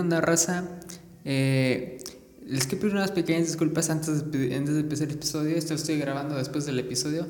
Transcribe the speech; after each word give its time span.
onda 0.00 0.20
raza? 0.20 0.64
Eh, 1.24 1.98
les 2.46 2.66
quiero 2.66 2.80
pedir 2.80 2.94
unas 2.96 3.12
pequeñas 3.12 3.46
disculpas 3.46 3.90
antes 3.90 4.30
de, 4.30 4.56
antes 4.56 4.74
de 4.74 4.80
empezar 4.80 5.08
el 5.08 5.14
episodio. 5.14 5.56
Esto 5.56 5.74
estoy 5.74 5.98
grabando 5.98 6.36
después 6.36 6.66
del 6.66 6.78
episodio. 6.78 7.26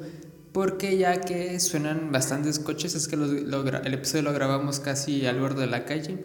Porque 0.52 0.96
ya 0.96 1.20
que 1.20 1.60
suenan 1.60 2.10
bastantes 2.10 2.58
coches, 2.58 2.94
es 2.94 3.06
que 3.06 3.16
el 3.16 3.94
episodio 3.94 4.22
lo 4.22 4.32
grabamos 4.32 4.80
casi 4.80 5.26
al 5.26 5.40
borde 5.40 5.62
de 5.62 5.66
la 5.66 5.84
calle. 5.84 6.24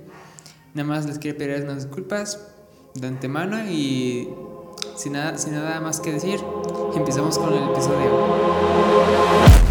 Nada 0.73 0.87
más 0.87 1.05
les 1.05 1.19
quiero 1.19 1.37
pedir 1.37 1.63
unas 1.63 1.85
disculpas 1.85 2.39
de 2.95 3.07
antemano 3.07 3.69
y 3.69 4.29
sin 4.95 5.13
nada, 5.13 5.37
sin 5.37 5.53
nada 5.53 5.79
más 5.81 5.99
que 5.99 6.13
decir, 6.13 6.39
empezamos 6.95 7.37
con 7.37 7.53
el 7.53 7.63
episodio. 7.69 9.62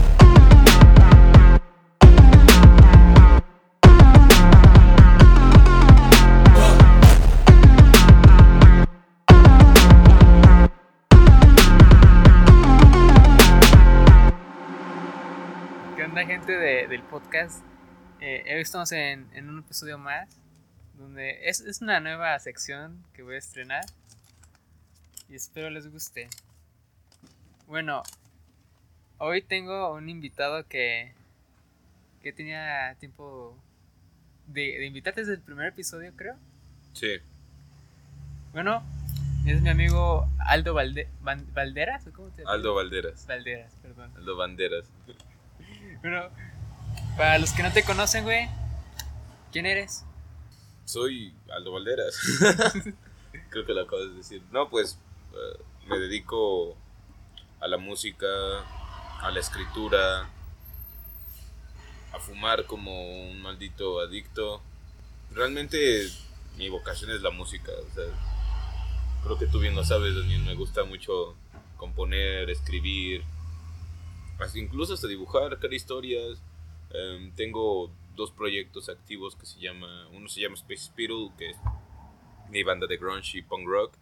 Del 16.93 17.03
podcast? 17.05 17.63
Eh, 18.21 18.45
hoy 18.55 18.61
estamos 18.61 18.93
en, 18.93 19.27
en 19.33 19.49
un 19.49 19.61
episodio 19.61 19.97
más, 19.97 20.29
donde 20.99 21.49
es, 21.49 21.61
es 21.61 21.81
una 21.81 22.01
nueva 22.01 22.39
sección 22.39 23.03
que 23.15 23.23
voy 23.23 23.37
a 23.37 23.39
estrenar 23.39 23.83
y 25.31 25.35
espero 25.35 25.71
les 25.71 25.91
guste. 25.91 26.29
Bueno, 27.67 28.03
hoy 29.17 29.41
tengo 29.41 29.95
un 29.95 30.11
invitado 30.11 30.67
que, 30.69 31.15
que 32.23 32.31
tenía 32.35 32.95
tiempo 33.01 33.57
de, 34.49 34.61
de 34.79 34.85
invitarte 34.85 35.23
desde 35.23 35.35
el 35.35 35.41
primer 35.41 35.69
episodio, 35.69 36.13
creo. 36.15 36.37
Sí, 36.93 37.21
Bueno, 38.53 38.83
es 39.47 39.63
mi 39.63 39.71
amigo 39.71 40.29
Aldo 40.47 40.75
Valde- 40.75 41.09
Van- 41.23 41.47
Valderas, 41.55 42.07
¿o 42.07 42.13
cómo 42.13 42.29
te 42.29 42.43
Aldo 42.47 42.75
Valderas. 42.75 43.27
Valderas, 43.27 43.73
perdón. 43.81 44.13
Aldo 44.15 44.37
Banderas. 44.37 44.85
Bueno, 46.03 46.29
para 47.17 47.39
los 47.39 47.53
que 47.53 47.63
no 47.63 47.73
te 47.73 47.85
conocen, 47.85 48.25
güey, 48.25 48.49
¿quién 49.53 49.67
eres? 49.67 50.05
Soy 50.85 51.35
Aldo 51.51 51.73
Valderas. 51.73 52.17
Creo 53.51 53.67
que 53.67 53.73
lo 53.73 53.83
acabas 53.83 54.11
de 54.11 54.15
decir. 54.15 54.43
No, 54.51 54.69
pues 54.69 54.99
eh, 55.33 55.63
me 55.87 55.99
dedico 55.99 56.77
a 57.61 57.69
la 57.69 57.77
música, 57.77 58.27
a 59.21 59.31
la 59.31 59.41
escritura, 59.41 60.29
a 62.13 62.19
fumar 62.19 62.67
como 62.67 63.29
un 63.29 63.41
maldito 63.41 64.01
adicto. 64.01 64.61
Realmente 65.31 66.09
mi 66.57 66.69
vocación 66.69 67.11
es 67.11 67.23
la 67.23 67.31
música. 67.31 67.73
O 67.73 67.95
sea, 67.95 68.05
creo 69.23 69.39
que 69.39 69.47
tú 69.47 69.61
bien 69.61 69.75
lo 69.75 69.85
sabes, 69.85 70.15
Daniel. 70.15 70.43
Me 70.43 70.55
gusta 70.55 70.85
mucho 70.85 71.35
componer, 71.77 72.51
escribir, 72.51 73.23
hasta 74.39 74.59
incluso 74.59 74.95
hasta 74.95 75.07
dibujar, 75.07 75.59
crear 75.59 75.75
historias. 75.75 76.39
Em, 76.95 77.33
tengo 77.33 77.91
dos 78.15 78.31
proyectos 78.31 78.89
activos 78.89 79.35
que 79.37 79.47
se 79.47 79.59
llama, 79.61 80.09
uno 80.09 80.29
se 80.29 80.41
llama 80.41 80.57
Space 80.57 80.85
Spiral, 80.85 81.31
que 81.39 81.51
es 81.51 81.57
mi 82.51 82.63
banda 82.63 82.87
de 82.87 82.97
grunge 82.99 83.39
y 83.39 83.43
punk 83.43 83.67
rock, 83.67 83.95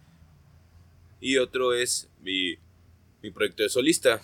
y 1.21 1.37
otro 1.37 1.73
es 1.73 2.11
mi, 2.21 2.57
mi 3.23 3.31
proyecto 3.31 3.63
de 3.63 3.69
solista, 3.69 4.21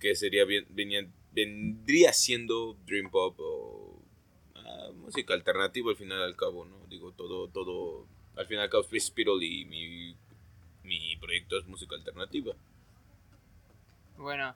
que 0.00 0.14
sería 0.14 0.44
venía- 0.46 1.06
vendría 1.32 2.12
siendo 2.14 2.76
Dream 2.86 3.10
Pop 3.10 3.34
o 3.40 4.00
ah, 4.54 4.90
música 4.96 5.34
alternativa 5.34 5.90
al 5.90 5.96
final 5.96 6.22
al 6.22 6.36
cabo, 6.36 6.64
¿no? 6.64 6.76
Digo, 6.88 7.12
todo, 7.12 7.48
todo, 7.48 8.06
al 8.36 8.46
final 8.46 8.64
al 8.64 8.70
cabo 8.70 8.84
Space 8.84 9.06
Spiral 9.08 9.42
y 9.42 9.64
mi, 9.66 10.16
mi 10.84 11.16
proyecto 11.16 11.58
es 11.58 11.66
música 11.66 11.94
alternativa. 11.96 12.54
Bueno, 14.16 14.54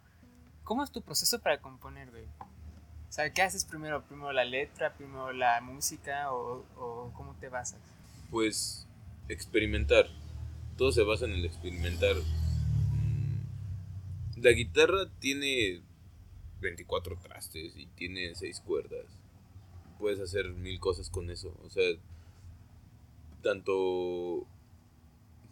¿cómo 0.65 0.83
es 0.83 0.91
tu 0.91 1.03
proceso 1.03 1.39
para 1.41 1.61
componer, 1.61 2.11
güey? 2.11 2.25
O 3.13 3.15
sea, 3.15 3.31
¿qué 3.31 3.43
haces 3.43 3.67
primero? 3.67 4.03
¿Primero 4.07 4.33
la 4.33 4.47
letra, 4.47 4.95
primero 4.95 5.35
la 5.35 5.61
música 5.61 6.33
o, 6.33 6.65
o 6.79 7.13
cómo 7.15 7.37
te 7.39 7.51
basas? 7.51 7.79
Pues 8.31 8.87
experimentar. 9.29 10.07
Todo 10.79 10.93
se 10.93 11.03
basa 11.03 11.27
en 11.27 11.33
el 11.33 11.45
experimentar. 11.45 12.17
Mm, 12.17 14.41
La 14.41 14.53
guitarra 14.53 15.11
tiene 15.19 15.83
24 16.63 17.19
trastes 17.19 17.77
y 17.77 17.85
tiene 17.85 18.35
6 18.35 18.61
cuerdas. 18.61 19.05
Puedes 19.99 20.19
hacer 20.19 20.49
mil 20.55 20.81
cosas 20.81 21.11
con 21.11 21.31
eso. 21.31 21.55
O 21.67 21.69
sea, 21.69 21.85
tanto 23.43 24.47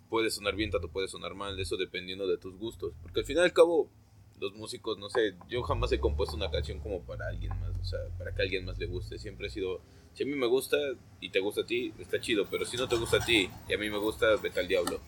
puede 0.08 0.30
sonar 0.30 0.56
bien, 0.56 0.70
tanto 0.70 0.88
puede 0.88 1.08
sonar 1.08 1.34
mal. 1.34 1.60
Eso 1.60 1.76
dependiendo 1.76 2.26
de 2.26 2.38
tus 2.38 2.56
gustos. 2.56 2.94
Porque 3.02 3.20
al 3.20 3.26
fin 3.26 3.36
y 3.36 3.40
al 3.40 3.52
cabo, 3.52 3.90
los 4.40 4.54
músicos, 4.54 4.98
no 4.98 5.10
sé, 5.10 5.34
yo 5.48 5.62
jamás 5.62 5.92
he 5.92 6.00
compuesto 6.00 6.34
una 6.34 6.50
canción 6.50 6.80
como 6.80 7.00
para 7.02 7.28
alguien 7.28 7.50
más. 7.60 7.70
O 7.80 7.84
sea, 7.84 8.00
para 8.18 8.34
que 8.34 8.42
a 8.42 8.44
alguien 8.44 8.64
más 8.64 8.78
le 8.78 8.86
guste. 8.86 9.18
Siempre 9.18 9.46
he 9.46 9.50
sido 9.50 9.80
si 10.14 10.24
a 10.24 10.26
mí 10.26 10.34
me 10.34 10.46
gusta 10.46 10.76
y 11.20 11.30
te 11.30 11.40
gusta 11.40 11.62
a 11.62 11.66
ti, 11.66 11.92
está 11.98 12.20
chido, 12.20 12.46
pero 12.50 12.64
si 12.64 12.76
no 12.76 12.88
te 12.88 12.96
gusta 12.96 13.18
a 13.18 13.24
ti 13.24 13.48
y 13.68 13.74
a 13.74 13.78
mí 13.78 13.90
me 13.90 13.98
gusta, 13.98 14.36
vete 14.36 14.60
al 14.60 14.68
diablo. 14.68 15.00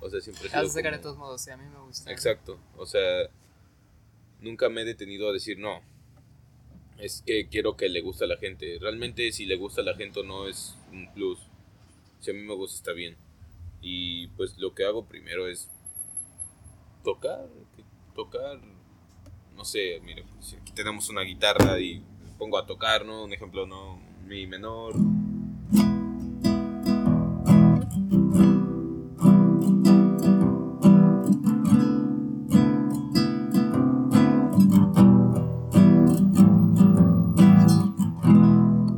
O 0.00 0.10
sea, 0.10 0.20
siempre 0.20 0.46
he 0.46 0.50
sido 0.50 0.68
sacar 0.68 0.92
de 0.92 0.98
todos 0.98 1.16
modos, 1.16 1.40
sí, 1.40 1.50
a 1.50 1.56
mí 1.56 1.64
me 1.68 1.78
gusta. 1.80 2.10
Exacto, 2.10 2.58
o 2.76 2.86
sea, 2.86 3.28
nunca 4.40 4.68
me 4.68 4.82
he 4.82 4.84
detenido 4.84 5.28
a 5.28 5.32
decir 5.32 5.58
no. 5.58 5.80
Es 6.98 7.22
que 7.24 7.48
quiero 7.48 7.76
que 7.76 7.88
le 7.88 8.00
guste 8.00 8.24
a 8.24 8.26
la 8.26 8.36
gente. 8.38 8.76
Realmente 8.80 9.30
si 9.30 9.46
le 9.46 9.54
gusta 9.54 9.82
a 9.82 9.84
la 9.84 9.94
gente 9.94 10.18
o 10.20 10.24
no 10.24 10.48
es 10.48 10.76
un 10.90 11.12
plus. 11.14 11.38
Si 12.18 12.32
a 12.32 12.34
mí 12.34 12.40
me 12.40 12.54
gusta 12.54 12.76
está 12.76 12.92
bien. 12.92 13.16
Y 13.80 14.26
pues 14.28 14.58
lo 14.58 14.74
que 14.74 14.84
hago 14.84 15.04
primero 15.04 15.46
es 15.46 15.70
tocar, 17.04 17.48
tocar, 18.16 18.60
no 19.58 19.64
sé, 19.64 20.00
mira, 20.04 20.22
si 20.40 20.54
aquí 20.54 20.70
tenemos 20.72 21.08
una 21.08 21.22
guitarra 21.22 21.80
y 21.80 22.00
pongo 22.38 22.58
a 22.58 22.64
tocar, 22.64 23.04
¿no? 23.04 23.24
Un 23.24 23.32
ejemplo, 23.32 23.66
¿no? 23.66 23.98
Mi 24.24 24.46
menor. 24.46 24.94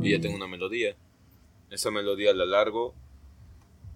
Y 0.03 0.11
ya 0.11 0.21
tengo 0.21 0.35
una 0.35 0.45
melodía. 0.45 0.95
Esa 1.71 1.89
melodía 1.89 2.35
la 2.35 2.45
largo, 2.45 2.93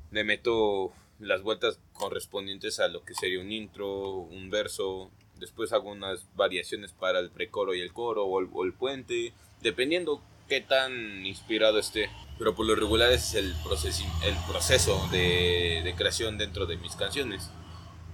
le 0.10 0.24
meto 0.24 0.94
las 1.20 1.44
vueltas 1.44 1.80
correspondientes 1.94 2.80
a 2.80 2.88
lo 2.88 3.04
que 3.06 3.14
sería 3.14 3.40
un 3.40 3.52
intro, 3.52 4.14
un 4.16 4.50
verso. 4.50 5.12
Después 5.40 5.74
hago 5.74 5.92
unas 5.92 6.26
variaciones 6.36 6.92
para 6.94 7.20
el 7.20 7.30
precoro 7.30 7.74
y 7.76 7.82
el 7.82 7.92
coro 7.94 8.26
o 8.26 8.40
el, 8.40 8.50
o 8.54 8.64
el 8.64 8.74
puente, 8.74 9.34
dependiendo 9.62 10.22
qué 10.48 10.62
tan 10.62 11.26
inspirado 11.26 11.80
esté. 11.80 12.10
Pero 12.38 12.54
por 12.56 12.66
lo 12.66 12.76
regular 12.76 13.12
es 13.12 13.34
el, 13.34 13.48
el 13.48 14.36
proceso 14.48 15.08
de, 15.12 15.82
de 15.84 15.94
creación 15.96 16.38
dentro 16.38 16.66
de 16.66 16.78
mis 16.78 16.96
canciones. 16.96 17.50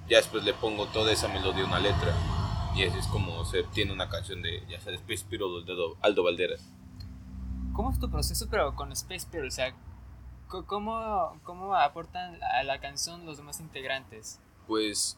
Ya 0.07 0.17
después 0.17 0.43
le 0.43 0.53
pongo 0.53 0.87
toda 0.87 1.11
esa 1.11 1.27
melodía 1.27 1.63
a 1.63 1.67
una 1.67 1.79
letra. 1.79 2.13
Y 2.75 2.83
así 2.83 2.97
es 2.99 3.07
como 3.07 3.43
se 3.45 3.63
tiene 3.63 3.91
una 3.91 4.07
canción 4.09 4.41
de, 4.41 4.63
ya 4.69 4.79
sea, 4.79 4.91
después 4.91 5.19
Spiro 5.19 5.61
de 5.61 5.73
Aldo- 6.01 6.23
Valderas. 6.23 6.65
¿Cómo 7.73 7.91
es 7.91 7.99
tu 7.99 8.09
proceso 8.09 8.47
pero 8.49 8.75
con 8.75 8.91
Space 8.93 9.27
Pirate? 9.29 9.47
O 9.47 9.51
sea, 9.51 9.75
¿cómo, 10.47 11.39
¿cómo 11.43 11.75
aportan 11.75 12.39
a 12.43 12.63
la 12.63 12.79
canción 12.79 13.25
los 13.25 13.37
demás 13.37 13.59
integrantes? 13.59 14.39
Pues, 14.67 15.17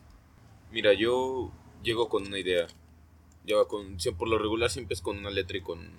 mira, 0.72 0.94
yo 0.94 1.52
llego 1.84 2.10
con 2.10 2.26
una 2.28 2.40
idea. 2.40 2.68
Llego 3.46 3.68
con, 3.68 4.00
sie- 4.00 4.16
por 4.16 4.28
lo 4.30 4.38
regular 4.38 4.70
siempre 4.70 4.94
es 4.94 5.02
con 5.02 5.18
una 5.18 5.30
letra 5.30 5.58
y 5.58 5.62
con... 5.62 5.90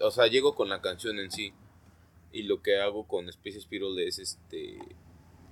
O 0.00 0.10
sea, 0.10 0.26
llego 0.26 0.54
con 0.54 0.68
la 0.68 0.80
canción 0.82 1.18
en 1.18 1.30
sí. 1.30 1.52
Y 2.32 2.42
lo 2.44 2.62
que 2.62 2.78
hago 2.80 3.06
con 3.08 3.28
Space 3.28 3.60
Spiral 3.60 3.98
es 4.00 4.18
este 4.18 4.78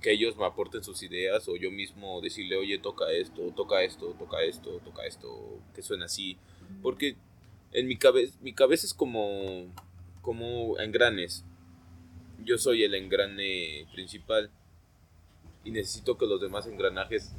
que 0.01 0.13
ellos 0.13 0.37
me 0.37 0.45
aporten 0.45 0.81
sus 0.81 1.03
ideas 1.03 1.49
o 1.49 1.57
yo 1.57 1.71
mismo 1.71 2.21
decirle, 2.21 2.55
oye, 2.55 2.77
toca 2.79 3.11
esto, 3.11 3.41
toca 3.53 3.83
esto, 3.83 4.15
toca 4.17 4.41
esto, 4.43 4.79
toca 4.85 5.05
esto, 5.05 5.59
que 5.75 5.81
suena 5.81 6.05
así. 6.05 6.37
Porque 6.81 7.17
en 7.73 7.85
mi 7.85 7.97
cabeza, 7.97 8.37
mi 8.41 8.53
cabeza 8.53 8.85
es 8.85 8.93
como, 8.93 9.65
como 10.21 10.79
engranes. 10.79 11.43
Yo 12.45 12.57
soy 12.57 12.83
el 12.83 12.95
engrane 12.95 13.87
principal 13.91 14.49
y 15.65 15.71
necesito 15.71 16.17
que 16.17 16.25
los 16.27 16.39
demás 16.39 16.65
engranajes 16.65 17.35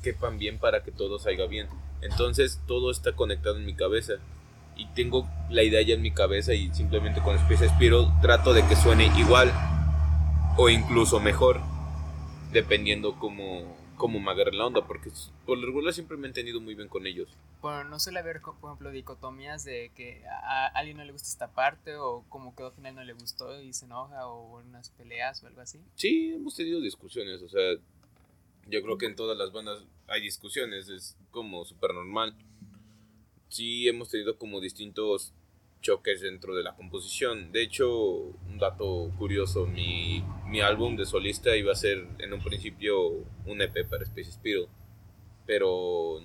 quepan 0.00 0.38
bien 0.38 0.58
para 0.58 0.82
que 0.82 0.92
todo 0.92 1.18
salga 1.18 1.46
bien. 1.46 1.68
Entonces 2.02 2.60
todo 2.66 2.90
está 2.90 3.12
conectado 3.12 3.56
en 3.56 3.66
mi 3.66 3.74
cabeza 3.74 4.14
y 4.76 4.86
tengo 4.94 5.28
la 5.50 5.62
idea 5.62 5.82
ya 5.82 5.94
en 5.94 6.02
mi 6.02 6.10
cabeza 6.10 6.54
y 6.54 6.72
simplemente 6.74 7.20
con 7.20 7.36
Space 7.36 7.68
Spiral 7.68 8.08
trato 8.22 8.54
de 8.54 8.66
que 8.66 8.76
suene 8.76 9.10
igual 9.18 9.52
o 10.56 10.68
incluso 10.68 11.20
mejor 11.20 11.60
dependiendo 12.52 13.18
cómo, 13.18 13.76
cómo 13.96 14.20
me 14.20 14.30
agarre 14.30 14.52
la 14.52 14.66
onda 14.66 14.86
porque 14.86 15.10
por 15.44 15.58
lo 15.58 15.66
regular 15.66 15.92
siempre 15.92 16.16
me 16.16 16.26
he 16.26 16.30
entendido 16.30 16.60
muy 16.60 16.74
bien 16.74 16.88
con 16.88 17.06
ellos 17.06 17.28
bueno, 17.62 17.84
no 17.84 17.98
suele 17.98 18.20
haber, 18.20 18.40
por 18.40 18.54
ejemplo, 18.64 18.90
dicotomías 18.90 19.64
de 19.64 19.92
que 19.94 20.24
a, 20.26 20.66
alguien 20.68 20.96
no 20.96 21.04
le 21.04 21.12
gusta 21.12 21.28
esta 21.28 21.52
parte 21.52 21.96
o 21.96 22.24
como 22.30 22.54
quedó 22.54 22.68
al 22.68 22.72
final 22.72 22.94
no 22.94 23.04
le 23.04 23.12
gustó 23.12 23.60
y 23.60 23.72
se 23.74 23.84
enoja 23.84 24.26
o 24.26 24.58
unas 24.60 24.88
peleas 24.90 25.42
o 25.42 25.46
algo 25.46 25.60
así. 25.60 25.78
Sí, 25.94 26.32
hemos 26.34 26.56
tenido 26.56 26.80
discusiones, 26.80 27.42
o 27.42 27.48
sea, 27.50 27.60
yo 28.70 28.82
creo 28.82 28.98
que 28.98 29.06
en 29.06 29.16
todas 29.16 29.36
las 29.36 29.52
bandas 29.52 29.84
hay 30.06 30.22
discusiones, 30.22 30.88
es 30.88 31.16
como 31.30 31.64
súper 31.64 31.92
normal. 31.92 32.34
Sí, 33.48 33.88
hemos 33.88 34.10
tenido 34.10 34.38
como 34.38 34.60
distintos 34.60 35.34
choques 35.82 36.20
dentro 36.20 36.54
de 36.54 36.62
la 36.62 36.76
composición. 36.76 37.52
De 37.52 37.62
hecho, 37.62 37.88
un 37.88 38.58
dato 38.58 39.10
curioso, 39.18 39.66
mi, 39.66 40.22
mi 40.46 40.60
álbum 40.60 40.96
de 40.96 41.06
solista 41.06 41.56
iba 41.56 41.72
a 41.72 41.76
ser 41.76 42.06
en 42.18 42.32
un 42.32 42.42
principio 42.42 43.24
un 43.46 43.60
EP 43.60 43.88
para 43.88 44.04
Space 44.04 44.32
Spiral, 44.32 44.68
pero 45.46 46.20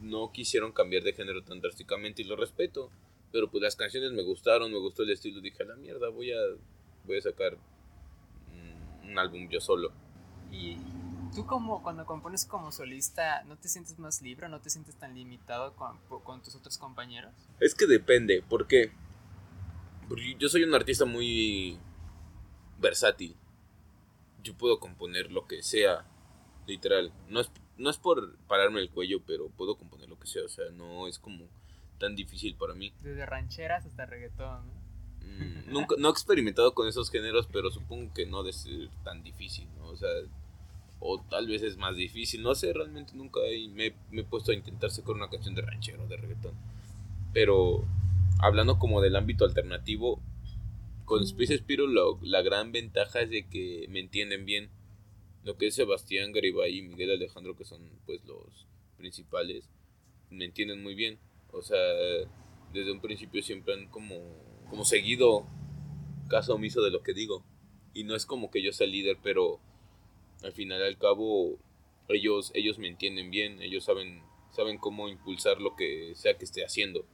no 0.00 0.32
quisieron 0.32 0.72
cambiar 0.72 1.02
de 1.02 1.12
género 1.12 1.42
tan 1.42 1.60
drásticamente 1.60 2.22
y 2.22 2.24
lo 2.24 2.36
respeto. 2.36 2.90
Pero 3.32 3.50
pues 3.50 3.62
las 3.62 3.76
canciones 3.76 4.12
me 4.12 4.22
gustaron, 4.22 4.72
me 4.72 4.78
gustó 4.78 5.02
el 5.02 5.10
estilo, 5.10 5.40
dije 5.40 5.62
a 5.62 5.66
la 5.66 5.76
mierda, 5.76 6.08
voy 6.08 6.32
a, 6.32 6.38
voy 7.04 7.18
a 7.18 7.22
sacar 7.22 7.58
un 9.02 9.18
álbum 9.18 9.48
yo 9.50 9.60
solo. 9.60 9.92
Y 10.50 10.78
tú 11.34 11.46
como 11.46 11.82
cuando 11.82 12.06
compones 12.06 12.44
como 12.46 12.72
solista, 12.72 13.42
¿no 13.44 13.56
te 13.56 13.68
sientes 13.68 13.98
más 13.98 14.22
libre, 14.22 14.48
no 14.48 14.60
te 14.60 14.70
sientes 14.70 14.94
tan 14.96 15.14
limitado 15.14 15.74
con, 15.74 15.98
con 16.24 16.42
tus 16.42 16.54
otros 16.54 16.78
compañeros? 16.78 17.32
Es 17.60 17.74
que 17.74 17.86
depende, 17.86 18.42
¿por 18.42 18.66
qué? 18.66 18.92
Porque 20.08 20.36
yo 20.38 20.48
soy 20.48 20.62
un 20.62 20.74
artista 20.74 21.04
muy 21.04 21.78
versátil. 22.78 23.36
Yo 24.42 24.56
puedo 24.56 24.78
componer 24.78 25.32
lo 25.32 25.46
que 25.46 25.62
sea, 25.62 26.04
literal. 26.66 27.12
No 27.28 27.40
es 27.40 27.50
no 27.78 27.90
es 27.90 27.98
por 27.98 28.36
pararme 28.46 28.80
el 28.80 28.90
cuello, 28.90 29.20
pero 29.26 29.48
puedo 29.50 29.76
componer 29.76 30.08
lo 30.08 30.18
que 30.18 30.26
sea, 30.26 30.44
o 30.44 30.48
sea, 30.48 30.70
no 30.70 31.06
es 31.06 31.18
como 31.18 31.46
tan 31.98 32.14
difícil 32.16 32.56
para 32.56 32.74
mí. 32.74 32.92
Desde 33.02 33.26
rancheras 33.26 33.84
hasta 33.84 34.06
reggaetón, 34.06 34.64
mm, 35.26 35.72
nunca, 35.72 35.96
no 35.98 36.08
he 36.08 36.10
experimentado 36.10 36.74
con 36.74 36.88
esos 36.88 37.10
géneros, 37.10 37.48
pero 37.52 37.70
supongo 37.70 38.12
que 38.14 38.26
no 38.26 38.44
ser 38.52 38.88
tan 39.04 39.22
difícil, 39.22 39.68
¿no? 39.76 39.88
O 39.88 39.96
sea, 39.96 40.08
o 40.98 41.20
tal 41.28 41.46
vez 41.46 41.62
es 41.62 41.76
más 41.76 41.96
difícil, 41.96 42.42
no 42.42 42.54
sé, 42.54 42.72
realmente 42.72 43.12
nunca 43.14 43.40
me, 43.74 43.94
me, 44.10 44.20
he 44.20 44.24
puesto 44.24 44.52
a 44.52 44.54
intentar 44.54 44.90
sacar 44.90 45.14
una 45.14 45.28
canción 45.28 45.54
de 45.54 45.62
ranchero, 45.62 46.06
de 46.06 46.16
reggaetón. 46.16 46.54
Pero 47.32 47.84
hablando 48.38 48.78
como 48.78 49.00
del 49.00 49.16
ámbito 49.16 49.44
alternativo, 49.44 50.20
con 51.04 51.22
Space 51.22 51.58
Spiro 51.58 51.86
la 52.22 52.42
gran 52.42 52.72
ventaja 52.72 53.20
es 53.20 53.30
de 53.30 53.46
que 53.48 53.86
me 53.88 54.00
entienden 54.00 54.44
bien 54.44 54.70
lo 55.44 55.56
que 55.56 55.68
es 55.68 55.76
Sebastián 55.76 56.32
Garibay 56.32 56.78
y 56.78 56.82
Miguel 56.82 57.12
Alejandro, 57.12 57.56
que 57.56 57.64
son 57.64 57.80
pues 58.04 58.24
los 58.24 58.66
principales, 58.96 59.68
me 60.28 60.44
entienden 60.44 60.82
muy 60.82 60.94
bien. 60.96 61.18
O 61.52 61.62
sea, 61.62 61.78
desde 62.72 62.90
un 62.90 63.00
principio 63.00 63.42
siempre 63.42 63.74
han 63.74 63.86
como, 63.86 64.16
como 64.70 64.84
seguido 64.84 65.46
caso 66.28 66.54
omiso 66.54 66.82
de 66.82 66.90
lo 66.90 67.02
que 67.02 67.14
digo. 67.14 67.44
Y 67.94 68.04
no 68.04 68.14
es 68.14 68.26
como 68.26 68.50
que 68.50 68.62
yo 68.62 68.72
sea 68.72 68.86
líder, 68.86 69.18
pero 69.22 69.58
al 70.42 70.52
final 70.52 70.82
al 70.82 70.98
cabo 70.98 71.56
ellos, 72.08 72.52
ellos 72.54 72.78
me 72.78 72.88
entienden 72.88 73.30
bien, 73.30 73.60
ellos 73.62 73.84
saben, 73.84 74.22
saben 74.50 74.78
cómo 74.78 75.08
impulsar 75.08 75.60
lo 75.60 75.74
que 75.76 76.12
sea 76.14 76.36
que 76.36 76.44
esté 76.44 76.64
haciendo. 76.64 77.04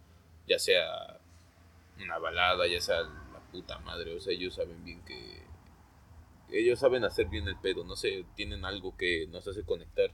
Ya 0.48 0.58
sea 0.58 1.20
una 2.00 2.18
balada, 2.18 2.66
ya 2.66 2.80
sea 2.80 3.02
la 3.02 3.40
puta 3.52 3.78
madre, 3.78 4.14
o 4.16 4.20
sea, 4.20 4.32
ellos 4.32 4.54
saben 4.54 4.84
bien 4.84 5.02
que 5.04 5.42
ellos 6.50 6.80
saben 6.80 7.04
hacer 7.04 7.28
bien 7.28 7.48
el 7.48 7.56
pedo, 7.56 7.84
no 7.84 7.96
sé, 7.96 8.26
tienen 8.34 8.64
algo 8.64 8.94
que 8.96 9.26
nos 9.28 9.46
hace 9.48 9.64
conectar. 9.64 10.10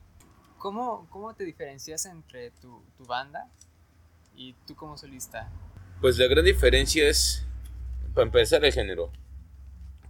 ¿Cómo, 0.58 1.08
cómo 1.11 1.35
te 1.35 1.44
diferencias 1.44 2.06
entre 2.06 2.50
tu, 2.52 2.82
tu 2.96 3.05
banda 3.05 3.50
y 4.37 4.52
tú 4.67 4.76
como 4.76 4.96
solista? 4.96 5.50
Pues 6.00 6.19
la 6.19 6.27
gran 6.27 6.45
diferencia 6.45 7.09
es, 7.09 7.47
para 8.15 8.27
empezar, 8.27 8.65
el 8.65 8.73
género. 8.73 9.11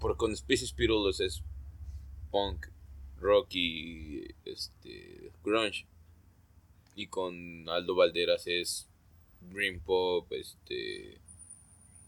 Porque 0.01 0.19
con 0.19 0.37
Species 0.37 0.71
Spirolos 0.71 1.21
es 1.21 1.43
punk, 2.31 2.67
rock 3.21 3.49
y 3.55 4.35
este, 4.45 5.31
grunge. 5.45 5.87
Y 6.95 7.07
con 7.07 7.69
Aldo 7.69 7.95
Valderas 7.95 8.47
es 8.47 8.89
dream 9.41 9.81
pop, 9.81 10.31
este... 10.33 11.19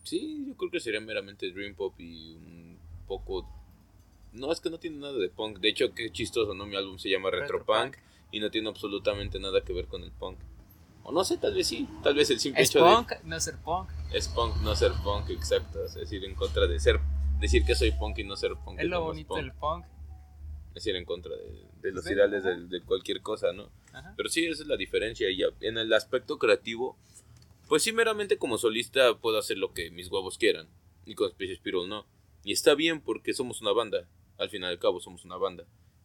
Sí, 0.05 0.44
yo 0.49 0.56
creo 0.56 0.71
que 0.71 0.81
sería 0.81 1.00
meramente 1.00 1.50
dream 1.50 1.75
pop 1.75 1.94
y 1.99 2.35
un 2.35 2.79
poco 3.06 3.47
no, 4.32 4.53
es 4.53 4.61
que 4.61 4.71
no 4.71 4.79
tiene 4.79 4.99
nada 4.99 5.19
de 5.19 5.29
punk. 5.29 5.59
De 5.59 5.69
hecho, 5.69 5.93
qué 5.94 6.11
chistoso, 6.11 6.55
¿no? 6.55 6.67
Mi 6.67 6.77
álbum 6.77 6.99
se 6.99 7.09
llama 7.09 7.31
Retro, 7.31 7.65
Punk 7.65 7.97
y 8.31 8.41
no 8.41 8.50
tiene 8.50 8.69
absolutamente 8.69 9.41
nada 9.41 9.62
que 9.62 9.73
ver 9.73 9.87
con 9.87 10.05
el 10.05 10.12
punk. 10.12 10.38
O 11.02 11.12
no 11.12 11.25
sé, 11.25 11.38
tal 11.38 11.55
vez 11.55 11.67
sí. 11.67 11.88
Tal 12.02 12.14
vez 12.14 12.31
el 12.31 12.41
simple 12.41 12.62
es 12.62 12.73
punk, 12.73 13.12
no 13.25 13.41
ser 13.41 13.56
punk. 13.58 13.88
Es 14.12 14.29
punk, 14.29 14.56
no 14.62 14.75
ser 14.75 14.93
punk, 15.02 15.31
exacto. 15.31 15.85
Es 15.85 15.94
decir, 15.94 16.25
en 16.25 16.35
contra 16.35 16.67
de 16.67 16.79
ser. 16.79 17.00
Decir 17.41 17.64
que 17.64 17.75
soy 17.75 17.93
punk 17.93 18.19
y 18.19 18.25
no 18.25 18.37
ser 18.37 18.52
punk. 18.64 18.81
Es 18.81 18.87
lo 18.87 19.02
bonito 19.02 19.35
del 19.37 19.52
punk. 19.52 19.85
Es 20.69 20.75
decir, 20.75 20.94
en 20.94 21.05
contra 21.05 21.32
de, 21.35 21.91
los 21.91 22.08
ideales 22.08 22.44
de, 22.44 22.81
cualquier 22.82 23.23
cosa, 23.23 23.52
¿no? 23.52 23.70
Pero 24.17 24.29
sí, 24.29 24.47
esa 24.47 24.62
es 24.62 24.69
la 24.69 24.76
diferencia. 24.76 25.29
Y 25.31 25.43
en 25.61 25.79
el 25.79 25.93
aspecto 25.93 26.38
creativo, 26.38 26.97
pues 27.69 27.82
sí, 27.82 27.93
meramente 27.93 28.37
como 28.37 28.56
solista 28.58 29.17
puedo 29.19 29.38
hacer 29.38 29.58
lo 29.58 29.73
que 29.73 29.91
mis 29.91 30.08
huevos 30.11 30.38
quieran. 30.38 30.69
Y 31.06 31.14
con 31.14 31.31
Species 31.31 31.58
Spiral 31.58 31.88
no. 31.88 32.06
Y 32.44 32.53
está 32.53 32.75
bien 32.75 33.00
porque 33.00 33.32
somos 33.32 33.61
una 33.62 33.73
banda 33.73 34.06
al 34.38 34.49
final 34.49 34.70
y 34.70 34.75
al 34.75 34.79
cabo 34.79 35.00
somos 35.00 35.25
una 35.25 35.37
banda. 35.37 35.64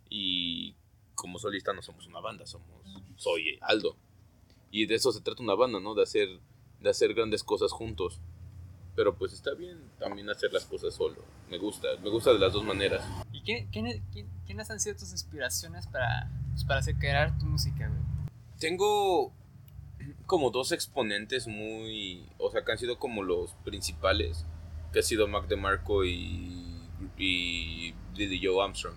Y 0.09 0.75
como 1.15 1.39
solista 1.39 1.73
no 1.73 1.81
somos 1.81 2.07
una 2.07 2.19
banda, 2.19 2.45
somos 2.45 2.67
soy 3.17 3.57
Aldo. 3.61 3.97
Y 4.75 4.87
de 4.87 4.95
eso 4.95 5.13
se 5.13 5.21
trata 5.21 5.41
una 5.41 5.55
banda, 5.55 5.79
¿no? 5.79 5.95
De 5.95 6.03
hacer 6.03 6.27
de 6.81 6.89
hacer 6.89 7.13
grandes 7.13 7.45
cosas 7.45 7.71
juntos. 7.71 8.19
Pero 8.93 9.15
pues 9.15 9.31
está 9.31 9.53
bien 9.53 9.79
también 9.99 10.29
hacer 10.29 10.51
las 10.51 10.65
cosas 10.65 10.93
solo. 10.93 11.23
Me 11.49 11.57
gusta, 11.57 11.87
me 12.03 12.09
gusta 12.09 12.33
de 12.33 12.39
las 12.39 12.51
dos 12.51 12.65
maneras. 12.65 13.01
¿Y 13.31 13.41
quién, 13.41 13.69
quién, 13.71 14.03
quiénes 14.45 14.69
han 14.69 14.81
sido 14.81 14.97
tus 14.97 15.13
inspiraciones 15.13 15.87
para, 15.87 16.29
pues, 16.51 16.65
para 16.65 16.81
hacer 16.81 16.97
crear 16.97 17.39
tu 17.39 17.45
música, 17.45 17.89
Tengo 18.59 19.31
como 20.25 20.51
dos 20.51 20.73
exponentes 20.73 21.47
muy, 21.47 22.27
o 22.37 22.51
sea, 22.51 22.65
que 22.65 22.73
han 22.73 22.77
sido 22.77 22.99
como 22.99 23.23
los 23.23 23.53
principales, 23.63 24.45
que 24.91 24.99
ha 24.99 25.03
sido 25.03 25.25
Mac 25.29 25.47
DeMarco 25.47 26.03
y 26.03 26.81
y 27.17 27.93
Lily 28.15 28.45
Joe 28.45 28.61
Armstrong. 28.61 28.95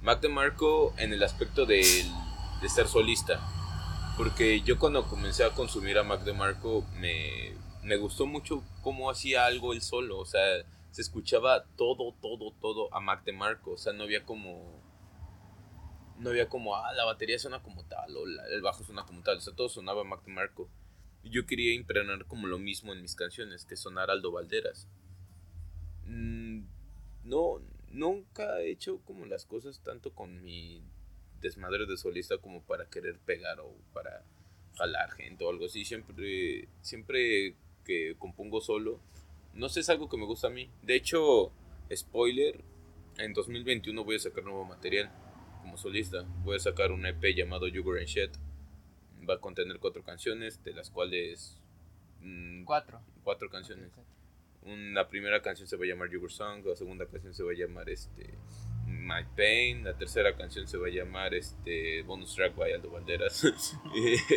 Mac 0.00 0.22
DeMarco 0.22 0.94
en 0.96 1.12
el 1.12 1.22
aspecto 1.22 1.66
de, 1.66 1.82
de 2.62 2.68
ser 2.70 2.88
solista. 2.88 3.38
Porque 4.18 4.62
yo 4.62 4.80
cuando 4.80 5.06
comencé 5.06 5.44
a 5.44 5.54
consumir 5.54 5.96
a 5.96 6.02
Mac 6.02 6.24
DeMarco 6.24 6.84
me, 6.98 7.54
me 7.84 7.96
gustó 7.96 8.26
mucho 8.26 8.64
cómo 8.82 9.10
hacía 9.10 9.46
algo 9.46 9.72
él 9.72 9.80
solo. 9.80 10.18
O 10.18 10.26
sea, 10.26 10.42
se 10.90 11.02
escuchaba 11.02 11.64
todo, 11.76 12.12
todo, 12.20 12.52
todo 12.60 12.92
a 12.92 12.98
Mac 12.98 13.22
DeMarco. 13.24 13.70
O 13.70 13.78
sea, 13.78 13.92
no 13.92 14.02
había 14.02 14.24
como... 14.24 14.82
No 16.18 16.30
había 16.30 16.48
como, 16.48 16.74
ah, 16.74 16.92
la 16.94 17.04
batería 17.04 17.38
suena 17.38 17.62
como 17.62 17.84
tal, 17.84 18.16
o 18.16 18.24
el 18.26 18.60
bajo 18.60 18.82
suena 18.82 19.06
como 19.06 19.22
tal. 19.22 19.36
O 19.36 19.40
sea, 19.40 19.54
todo 19.54 19.68
sonaba 19.68 20.00
a 20.00 20.04
Mac 20.04 20.24
DeMarco. 20.24 20.68
Y 21.22 21.30
yo 21.30 21.46
quería 21.46 21.72
impregnar 21.72 22.26
como 22.26 22.48
lo 22.48 22.58
mismo 22.58 22.92
en 22.92 23.02
mis 23.02 23.14
canciones, 23.14 23.64
que 23.66 23.76
sonar 23.76 24.10
Aldo 24.10 24.32
Valderas. 24.32 24.88
Mm, 26.06 26.64
no, 27.22 27.60
nunca 27.92 28.58
he 28.62 28.72
hecho 28.72 28.98
como 29.04 29.26
las 29.26 29.46
cosas 29.46 29.80
tanto 29.84 30.12
con 30.12 30.42
mi 30.42 30.82
desmadre 31.40 31.86
de 31.86 31.96
solista 31.96 32.38
como 32.38 32.62
para 32.62 32.86
querer 32.86 33.18
pegar 33.18 33.60
o 33.60 33.74
para 33.92 34.24
jalar 34.76 35.10
gente 35.12 35.44
o 35.44 35.50
algo 35.50 35.66
así. 35.66 35.84
Siempre, 35.84 36.68
siempre 36.80 37.54
que 37.84 38.14
compongo 38.18 38.60
solo, 38.60 39.00
no 39.54 39.68
sé, 39.68 39.80
es 39.80 39.90
algo 39.90 40.08
que 40.08 40.16
me 40.16 40.24
gusta 40.24 40.48
a 40.48 40.50
mí. 40.50 40.70
De 40.82 40.94
hecho, 40.94 41.52
spoiler, 41.94 42.62
en 43.18 43.32
2021 43.32 44.04
voy 44.04 44.16
a 44.16 44.20
sacar 44.20 44.44
nuevo 44.44 44.64
material 44.64 45.10
como 45.62 45.76
solista. 45.76 46.22
Voy 46.44 46.56
a 46.56 46.60
sacar 46.60 46.92
un 46.92 47.04
EP 47.06 47.22
llamado 47.34 47.68
Sugar 47.68 47.98
and 47.98 48.06
Shit. 48.06 48.30
Va 49.28 49.34
a 49.34 49.40
contener 49.40 49.78
cuatro 49.78 50.02
canciones, 50.02 50.62
de 50.64 50.72
las 50.72 50.90
cuales... 50.90 51.60
Mm, 52.20 52.64
cuatro. 52.64 53.00
Cuatro 53.24 53.50
canciones. 53.50 53.90
La 54.64 55.08
primera 55.08 55.40
canción 55.42 55.66
se 55.66 55.76
va 55.76 55.84
a 55.84 55.88
llamar 55.88 56.10
Your 56.10 56.30
Song, 56.30 56.64
la 56.64 56.76
segunda 56.76 57.06
canción 57.06 57.32
se 57.32 57.42
va 57.42 57.52
a 57.52 57.54
llamar 57.54 57.88
este 57.88 58.34
My 58.88 59.24
Pain, 59.36 59.84
la 59.84 59.96
tercera 59.96 60.36
canción 60.36 60.66
se 60.66 60.78
va 60.78 60.86
a 60.86 60.90
llamar 60.90 61.34
este 61.34 62.02
Bonus 62.02 62.34
Track 62.34 62.56
by 62.56 62.72
Aldo 62.72 62.90
Banderas. 62.90 63.44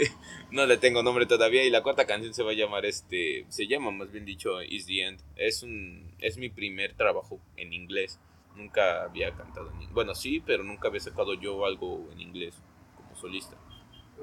no 0.51 0.65
le 0.65 0.77
tengo 0.77 1.03
nombre 1.03 1.25
todavía 1.25 1.63
y 1.63 1.69
la 1.69 1.83
cuarta 1.83 2.05
canción 2.05 2.33
se 2.33 2.43
va 2.43 2.51
a 2.51 2.55
llamar 2.55 2.85
este 2.85 3.45
se 3.49 3.67
llama 3.67 3.91
más 3.91 4.11
bien 4.11 4.25
dicho 4.25 4.61
Is 4.61 4.85
the 4.85 5.05
End. 5.05 5.19
Es 5.35 5.63
un 5.63 6.13
es 6.19 6.37
mi 6.37 6.49
primer 6.49 6.93
trabajo 6.95 7.39
en 7.57 7.73
inglés. 7.73 8.19
Nunca 8.55 9.03
había 9.03 9.33
cantado 9.33 9.69
en 9.69 9.75
inglés. 9.75 9.93
Bueno, 9.93 10.13
sí, 10.15 10.41
pero 10.45 10.63
nunca 10.63 10.89
había 10.89 10.99
sacado 10.99 11.33
yo 11.33 11.65
algo 11.65 12.09
en 12.11 12.19
inglés 12.19 12.61
como 12.95 13.15
solista 13.15 13.57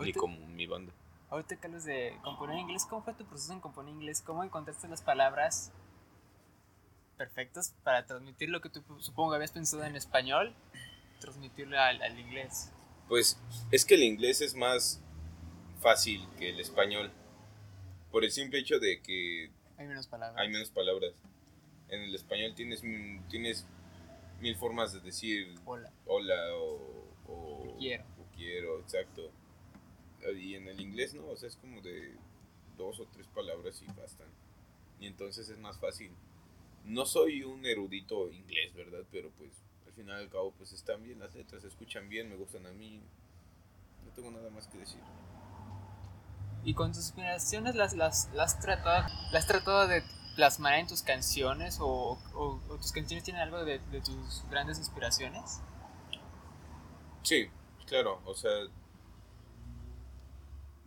ni 0.00 0.12
como 0.12 0.46
mi 0.48 0.66
banda. 0.66 0.92
Ahorita 1.30 1.56
que 1.56 1.66
hablas 1.66 1.84
de 1.84 2.16
componer 2.22 2.58
inglés, 2.58 2.86
¿cómo 2.88 3.02
fue 3.02 3.14
tu 3.14 3.24
proceso 3.26 3.52
en 3.52 3.60
componer 3.60 3.92
inglés? 3.92 4.22
¿Cómo 4.22 4.44
encontraste 4.44 4.88
las 4.88 5.02
palabras 5.02 5.72
perfectos 7.18 7.74
para 7.84 8.06
transmitir 8.06 8.48
lo 8.48 8.62
que 8.62 8.70
tú 8.70 8.82
supongo 9.00 9.34
habías 9.34 9.52
pensado 9.52 9.84
en 9.84 9.96
español, 9.96 10.54
transmitirlo 11.20 11.78
al, 11.78 12.00
al, 12.00 12.18
inglés. 12.18 12.70
Pues 13.08 13.38
es 13.70 13.84
que 13.84 13.96
el 13.96 14.04
inglés 14.04 14.40
es 14.40 14.54
más 14.54 15.02
fácil 15.80 16.26
que 16.38 16.48
el 16.50 16.60
español. 16.60 17.10
Por 18.10 18.24
el 18.24 18.30
simple 18.30 18.60
hecho 18.60 18.78
de 18.78 19.02
que 19.02 19.50
Hay 19.76 19.86
menos 19.86 20.06
palabras. 20.06 20.40
hay 20.40 20.48
menos 20.50 20.70
palabras. 20.70 21.12
En 21.88 22.00
el 22.02 22.14
español 22.14 22.54
tienes, 22.54 22.82
tienes 23.28 23.66
mil 24.40 24.56
formas 24.56 24.92
de 24.92 25.00
decir 25.00 25.54
Hola. 25.66 25.92
hola 26.06 26.54
o, 26.54 27.14
o 27.26 27.62
Te 27.64 27.78
quiero. 27.78 28.04
o 28.18 28.36
quiero, 28.36 28.80
exacto. 28.80 29.30
Y 30.36 30.54
en 30.54 30.68
el 30.68 30.80
inglés 30.80 31.14
no, 31.14 31.26
o 31.26 31.36
sea, 31.36 31.48
es 31.48 31.56
como 31.56 31.80
de 31.80 32.14
dos 32.76 33.00
o 33.00 33.06
tres 33.06 33.26
palabras 33.28 33.82
y 33.82 33.86
bastan. 33.92 34.28
Y 35.00 35.06
entonces 35.06 35.48
es 35.48 35.58
más 35.58 35.78
fácil. 35.78 36.12
No 36.84 37.04
soy 37.04 37.44
un 37.44 37.64
erudito 37.66 38.30
inglés, 38.30 38.74
¿verdad? 38.74 39.04
Pero 39.10 39.30
pues 39.38 39.50
al 39.86 39.92
final 39.92 40.20
y 40.20 40.24
al 40.24 40.30
cabo 40.30 40.52
pues 40.52 40.72
están 40.72 41.02
bien 41.02 41.18
las 41.18 41.34
letras, 41.34 41.62
se 41.62 41.68
escuchan 41.68 42.08
bien, 42.08 42.28
me 42.28 42.36
gustan 42.36 42.66
a 42.66 42.72
mí. 42.72 43.00
No 44.04 44.10
tengo 44.12 44.30
nada 44.30 44.50
más 44.50 44.66
que 44.68 44.78
decir. 44.78 45.00
Y 46.64 46.74
con 46.74 46.92
tus 46.92 47.06
inspiraciones 47.06 47.74
las, 47.74 47.94
las, 47.94 48.30
las, 48.34 48.58
tratado, 48.60 49.08
las 49.32 49.46
tratado 49.46 49.86
de 49.86 50.02
plasmar 50.36 50.74
en 50.74 50.86
tus 50.86 51.02
canciones 51.02 51.78
o, 51.80 52.18
o, 52.34 52.60
o 52.68 52.76
tus 52.76 52.92
canciones 52.92 53.24
tienen 53.24 53.42
algo 53.42 53.64
de, 53.64 53.78
de 53.78 54.00
tus 54.00 54.44
grandes 54.50 54.78
inspiraciones. 54.78 55.60
Sí, 57.22 57.48
claro, 57.86 58.20
o 58.24 58.34
sea, 58.34 58.50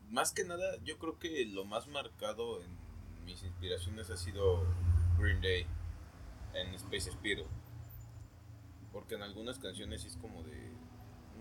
más 0.09 0.31
que 0.33 0.43
nada, 0.43 0.77
yo 0.83 0.97
creo 0.97 1.19
que 1.19 1.45
lo 1.45 1.65
más 1.65 1.87
marcado 1.87 2.61
en 2.61 2.77
mis 3.25 3.43
inspiraciones 3.43 4.09
ha 4.09 4.17
sido 4.17 4.65
Green 5.17 5.41
Day 5.41 5.65
en 6.53 6.73
Space 6.75 7.09
Spirit. 7.09 7.45
Porque 8.91 9.15
en 9.15 9.23
algunas 9.23 9.59
canciones 9.59 10.05
es 10.05 10.17
como 10.17 10.43
de. 10.43 10.71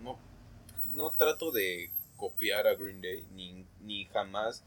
No, 0.01 0.17
no 0.93 1.11
trato 1.11 1.51
de 1.51 1.89
copiar 2.17 2.67
a 2.67 2.75
Green 2.75 3.01
Day, 3.01 3.25
ni, 3.33 3.65
ni 3.81 4.05
jamás. 4.05 4.63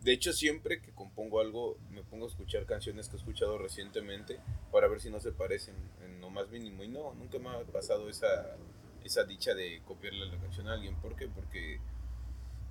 De 0.00 0.12
hecho, 0.12 0.32
siempre 0.32 0.80
que 0.80 0.92
compongo 0.92 1.40
algo, 1.40 1.76
me 1.90 2.02
pongo 2.04 2.26
a 2.26 2.28
escuchar 2.28 2.66
canciones 2.66 3.08
que 3.08 3.16
he 3.16 3.18
escuchado 3.18 3.58
recientemente 3.58 4.38
para 4.70 4.86
ver 4.86 5.00
si 5.00 5.10
no 5.10 5.18
se 5.18 5.32
parecen 5.32 5.74
en 6.04 6.20
lo 6.20 6.30
más 6.30 6.48
mínimo. 6.50 6.84
Y 6.84 6.88
no, 6.88 7.14
nunca 7.14 7.38
me 7.38 7.50
ha 7.50 7.60
pasado 7.64 8.08
esa, 8.08 8.56
esa 9.04 9.24
dicha 9.24 9.54
de 9.54 9.82
copiarle 9.84 10.26
la 10.26 10.38
canción 10.38 10.68
a 10.68 10.74
alguien. 10.74 10.94
¿Por 10.96 11.16
qué? 11.16 11.26
Porque 11.28 11.80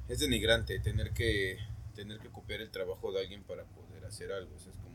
es 0.08 0.20
denigrante 0.20 0.80
tener 0.80 1.12
que 1.12 1.58
tener 1.98 2.20
que 2.20 2.30
copiar 2.30 2.62
el 2.62 2.70
trabajo 2.70 3.12
de 3.12 3.22
alguien 3.22 3.44
para 3.44 3.63
poder 3.66 4.06
hacer 4.06 4.32
algo. 4.32 4.58
Súper 4.60 4.74
estúpido. 4.74 4.87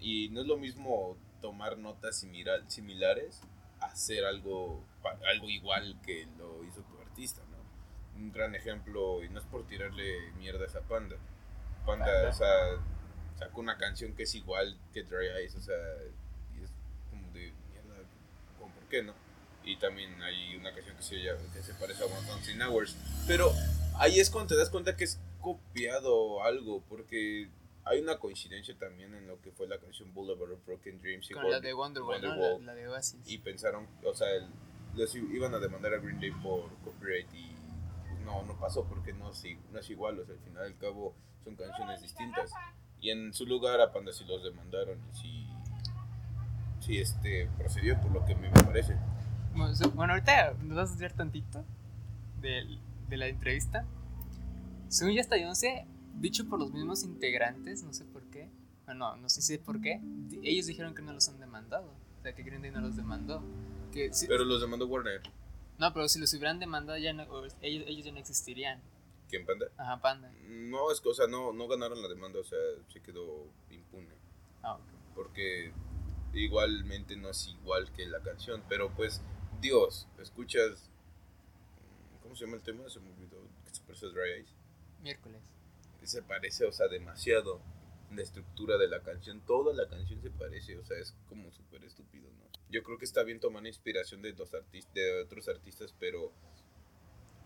Y 0.00 0.28
no 0.30 0.40
es 0.40 0.46
lo 0.46 0.56
mismo 0.56 1.16
tomar 1.40 1.78
notas 1.78 2.22
simila- 2.22 2.64
similares 2.68 3.40
a 3.80 3.86
hacer 3.86 4.24
algo, 4.24 4.84
algo 5.30 5.48
igual 5.48 5.98
que 6.04 6.26
lo 6.38 6.64
hizo 6.64 6.82
tu 6.82 6.98
artista, 7.00 7.42
¿no? 7.50 8.18
Un 8.18 8.32
gran 8.32 8.54
ejemplo, 8.54 9.22
y 9.24 9.28
no 9.28 9.40
es 9.40 9.46
por 9.46 9.66
tirarle 9.66 10.32
mierda 10.38 10.64
a 10.64 10.66
esa 10.66 10.80
panda. 10.82 11.16
Panda, 11.86 12.04
Panda. 12.06 12.28
o 12.28 12.32
sea, 12.32 12.56
sacó 13.38 13.60
una 13.60 13.78
canción 13.78 14.14
que 14.14 14.24
es 14.24 14.34
igual 14.34 14.78
que 14.92 15.02
Dry 15.02 15.28
Eyes, 15.38 15.54
o 15.54 15.60
sea, 15.62 15.76
y 16.58 16.62
es 16.62 16.70
como 17.10 17.26
de 17.32 17.52
mierda, 17.70 17.96
¿cómo 18.58 18.74
por 18.74 18.84
qué 18.88 19.02
no? 19.02 19.14
Y 19.64 19.76
también 19.76 20.22
hay 20.22 20.56
una 20.56 20.72
canción 20.74 20.96
que 20.96 21.02
se, 21.02 21.16
que 21.54 21.62
se 21.62 21.74
parece 21.74 22.02
a 22.02 22.06
One 22.06 22.26
Thousand 22.26 22.62
Hours. 22.62 22.96
Pero 23.26 23.50
ahí 23.98 24.20
es 24.20 24.28
cuando 24.30 24.48
te 24.54 24.56
das 24.58 24.68
cuenta 24.70 24.96
que 24.96 25.04
es 25.04 25.18
copiado 25.40 26.42
algo, 26.42 26.82
porque 26.88 27.48
hay 27.90 28.00
una 28.00 28.18
coincidencia 28.18 28.76
también 28.78 29.14
en 29.14 29.26
lo 29.26 29.40
que 29.40 29.50
fue 29.52 29.66
la 29.68 29.78
canción 29.78 30.12
Boulevard 30.14 30.52
of 30.52 30.64
Broken 30.66 31.00
Dreams 31.00 31.30
y 31.30 31.34
Con 31.34 31.42
la 31.42 31.48
Wonder- 31.58 31.62
de 31.62 31.74
Wonderwall, 31.74 32.22
¿no? 32.22 32.28
Wonderwall. 32.30 32.66
La, 32.66 32.72
la 32.74 32.80
de 32.80 32.88
Oasis. 32.88 33.20
y 33.26 33.38
pensaron, 33.38 33.86
o 34.04 34.14
sea, 34.14 34.28
el- 34.30 34.48
les 34.94 35.14
i- 35.14 35.28
iban 35.32 35.54
a 35.54 35.58
demandar 35.58 35.94
a 35.94 35.98
Green 35.98 36.20
Day 36.20 36.30
por 36.42 36.70
copyright 36.84 37.32
y 37.34 37.54
no, 38.24 38.42
no 38.44 38.58
pasó 38.58 38.84
porque 38.84 39.12
no, 39.12 39.30
es 39.30 39.44
no 39.72 39.78
es 39.80 39.90
igual, 39.90 40.18
o 40.20 40.24
sea, 40.24 40.34
al 40.34 40.40
final 40.40 40.62
y 40.64 40.72
al 40.72 40.78
cabo 40.78 41.14
son 41.44 41.56
canciones 41.56 42.00
distintas. 42.02 42.50
Y 43.00 43.10
en 43.10 43.32
su 43.32 43.46
lugar 43.46 43.80
a 43.80 43.92
Panda 43.92 44.12
sí 44.12 44.24
los 44.24 44.42
demandaron 44.44 44.98
y 45.12 45.16
sí, 45.16 45.46
sí 46.80 46.98
este, 46.98 47.48
procedió 47.58 48.00
por 48.00 48.10
lo 48.12 48.24
que 48.24 48.34
me 48.34 48.50
parece. 48.50 48.96
Bueno, 49.94 50.12
ahorita 50.12 50.54
nos 50.62 50.76
vas 50.76 50.88
a 50.88 50.92
desviar 50.92 51.12
tantito 51.14 51.64
del- 52.40 52.78
de, 53.08 53.16
la 53.16 53.26
entrevista. 53.26 53.84
Según 54.88 55.14
yo 55.14 55.20
hasta 55.20 55.36
yo 55.36 55.46
no 55.46 55.54
sé, 55.54 55.86
dicho 56.18 56.46
por 56.48 56.58
los 56.58 56.72
mismos 56.72 57.02
integrantes, 57.04 57.82
no 57.82 57.92
sé 57.92 58.04
por 58.04 58.22
qué. 58.30 58.48
Bueno, 58.86 59.16
no 59.16 59.28
sé 59.28 59.42
si 59.42 59.58
por 59.58 59.80
qué. 59.80 60.00
Ellos 60.42 60.66
dijeron 60.66 60.94
que 60.94 61.02
no 61.02 61.12
los 61.12 61.28
han 61.28 61.38
demandado. 61.38 61.86
O 62.18 62.22
sea, 62.22 62.34
que 62.34 62.42
Green 62.42 62.62
Day 62.62 62.70
no 62.70 62.80
los 62.80 62.96
demandó. 62.96 63.42
Que 63.92 64.12
si- 64.12 64.26
Pero 64.26 64.44
los 64.44 64.60
demandó 64.60 64.86
Warner. 64.86 65.22
no, 65.78 65.92
pero 65.94 66.08
si 66.08 66.18
los 66.18 66.32
hubieran 66.34 66.58
demandado, 66.58 66.98
ya 66.98 67.12
no- 67.12 67.22
ellos, 67.62 67.84
ellos 67.86 68.04
ya 68.04 68.12
no 68.12 68.18
existirían. 68.18 68.80
¿Quién, 69.28 69.46
Panda? 69.46 69.66
Ajá, 69.76 70.00
panda. 70.00 70.32
No, 70.48 70.90
es 70.90 71.00
que, 71.00 71.08
o 71.08 71.14
sea, 71.14 71.26
no, 71.28 71.52
no 71.52 71.68
ganaron 71.68 72.02
la 72.02 72.08
demanda, 72.08 72.40
o 72.40 72.44
sea, 72.44 72.58
se 72.92 73.00
quedó 73.00 73.46
impune. 73.70 74.08
Ah, 74.62 74.74
ok. 74.74 74.82
Porque 75.14 75.72
igualmente 76.34 77.16
no 77.16 77.30
es 77.30 77.46
igual 77.48 77.90
que 77.92 78.06
la 78.06 78.20
canción, 78.20 78.62
pero 78.68 78.90
pues, 78.90 79.22
Dios, 79.60 80.08
escuchas. 80.18 80.90
¿Cómo 82.22 82.34
se 82.36 82.44
llama 82.44 82.56
el 82.56 82.62
tema? 82.62 82.88
Se 82.88 82.98
me 83.00 83.10
olvidó. 83.10 83.38
A 83.40 83.92
Dry 84.12 84.32
Eyes. 84.38 84.48
Miércoles. 85.02 85.40
Se 86.02 86.22
parece, 86.22 86.64
o 86.64 86.72
sea, 86.72 86.88
demasiado. 86.88 87.60
La 88.10 88.22
estructura 88.22 88.76
de 88.76 88.88
la 88.88 89.02
canción, 89.02 89.40
toda 89.46 89.72
la 89.72 89.88
canción 89.88 90.20
se 90.20 90.30
parece, 90.30 90.76
o 90.76 90.84
sea, 90.84 90.98
es 90.98 91.14
como 91.28 91.52
súper 91.52 91.84
estúpido, 91.84 92.28
¿no? 92.32 92.44
Yo 92.68 92.82
creo 92.82 92.98
que 92.98 93.04
está 93.04 93.22
bien 93.22 93.38
tomar 93.38 93.64
inspiración 93.64 94.20
de, 94.20 94.32
los 94.32 94.52
artistas, 94.52 94.94
de 94.94 95.22
otros 95.22 95.48
artistas, 95.48 95.94
pero 95.96 96.32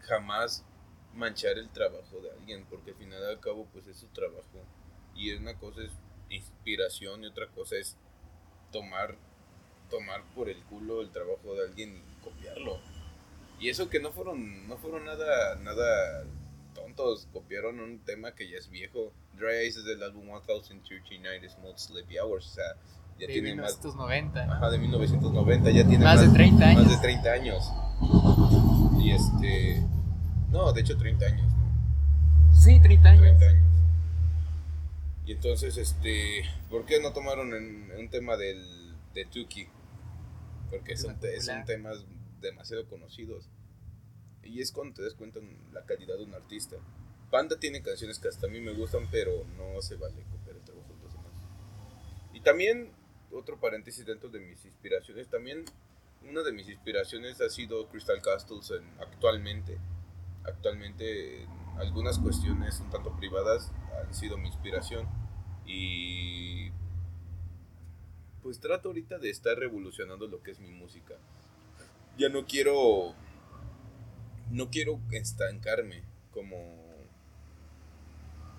jamás 0.00 0.64
manchar 1.12 1.58
el 1.58 1.70
trabajo 1.70 2.20
de 2.20 2.30
alguien, 2.30 2.64
porque 2.70 2.92
al 2.92 2.96
final 2.96 3.24
al 3.24 3.40
cabo, 3.40 3.68
pues 3.72 3.86
es 3.86 3.98
su 3.98 4.08
trabajo. 4.08 4.64
Y 5.14 5.32
una 5.32 5.58
cosa 5.58 5.82
es 5.82 5.92
inspiración 6.30 7.24
y 7.24 7.26
otra 7.26 7.48
cosa 7.48 7.76
es 7.76 7.96
tomar, 8.72 9.16
tomar 9.90 10.24
por 10.34 10.48
el 10.48 10.62
culo 10.64 11.00
el 11.00 11.10
trabajo 11.10 11.54
de 11.54 11.64
alguien 11.68 12.02
y 12.10 12.24
copiarlo. 12.24 12.80
Y 13.60 13.68
eso 13.68 13.88
que 13.88 14.00
no 14.00 14.12
fueron, 14.12 14.66
no 14.66 14.76
fueron 14.78 15.04
nada, 15.04 15.56
nada 15.56 16.24
tontos, 16.74 17.28
copiaron 17.32 17.80
un 17.80 18.00
tema 18.00 18.34
que 18.34 18.50
ya 18.50 18.58
es 18.58 18.68
viejo. 18.68 19.12
Dry 19.36 19.62
Eyes 19.62 19.76
es 19.76 19.84
del 19.84 20.02
álbum 20.02 20.24
1039 20.26 21.48
Small 21.48 21.78
Sleepy 21.78 22.18
Hours, 22.18 22.46
o 22.46 22.54
sea, 22.54 22.64
ya 23.18 23.26
de 23.26 23.32
tiene 23.32 23.54
más, 23.54 23.78
1990. 23.78 24.46
¿no? 24.46 24.52
ajá, 24.52 24.70
de 24.70 24.78
1990, 24.78 25.70
ya 25.70 25.88
tiene 25.88 26.04
Más 26.04 26.20
de 26.20 26.28
30 26.28 26.64
años. 26.64 26.82
Más 26.82 26.92
de 26.92 26.98
30 26.98 27.32
años. 27.32 27.72
Y 29.00 29.10
este, 29.12 29.82
no, 30.50 30.72
de 30.72 30.80
hecho 30.80 30.96
30 30.96 31.26
años, 31.26 31.52
¿no? 31.52 32.54
Sí, 32.54 32.80
30 32.80 33.08
años. 33.08 33.22
30 33.22 33.46
años. 33.46 33.64
Y 35.26 35.32
entonces, 35.32 35.76
este, 35.78 36.44
¿por 36.68 36.84
qué 36.84 37.00
no 37.00 37.12
tomaron 37.12 37.54
en, 37.54 37.90
un 37.98 38.08
tema 38.10 38.36
del, 38.36 38.94
de 39.14 39.24
Tuki? 39.24 39.68
Porque 40.70 40.96
son, 40.96 41.18
son 41.40 41.64
temas 41.64 42.04
demasiado 42.40 42.86
conocidos. 42.88 43.48
Y 44.44 44.60
es 44.60 44.72
cuando 44.72 44.94
te 44.94 45.02
das 45.02 45.14
cuenta 45.14 45.40
la 45.72 45.84
calidad 45.84 46.16
de 46.16 46.24
un 46.24 46.34
artista. 46.34 46.76
Panda 47.30 47.58
tiene 47.58 47.82
canciones 47.82 48.18
que 48.18 48.28
hasta 48.28 48.46
a 48.46 48.50
mí 48.50 48.60
me 48.60 48.72
gustan, 48.72 49.08
pero 49.10 49.44
no 49.56 49.80
se 49.82 49.96
vale 49.96 50.22
copiar 50.30 50.56
el 50.56 50.62
trabajo 50.62 50.94
de 50.94 51.02
los 51.02 51.12
demás. 51.12 51.32
Y 52.32 52.40
también, 52.40 52.92
otro 53.32 53.58
paréntesis 53.58 54.06
dentro 54.06 54.28
de 54.28 54.40
mis 54.40 54.64
inspiraciones, 54.64 55.28
también 55.28 55.64
una 56.28 56.42
de 56.42 56.52
mis 56.52 56.68
inspiraciones 56.68 57.40
ha 57.40 57.48
sido 57.50 57.88
Crystal 57.88 58.20
Castles 58.22 58.70
en- 58.70 58.88
actualmente. 59.00 59.78
Actualmente, 60.44 61.42
en 61.42 61.48
algunas 61.78 62.18
cuestiones 62.18 62.78
un 62.80 62.90
tanto 62.90 63.16
privadas 63.16 63.72
han 64.00 64.14
sido 64.14 64.36
mi 64.38 64.48
inspiración. 64.48 65.08
Y 65.66 66.70
pues 68.42 68.60
trato 68.60 68.88
ahorita 68.88 69.18
de 69.18 69.30
estar 69.30 69.56
revolucionando 69.58 70.26
lo 70.26 70.42
que 70.42 70.50
es 70.50 70.60
mi 70.60 70.70
música. 70.70 71.14
Ya 72.18 72.28
no 72.28 72.44
quiero 72.46 73.14
no 74.54 74.70
quiero 74.70 75.00
estancarme 75.10 76.02
como 76.32 76.56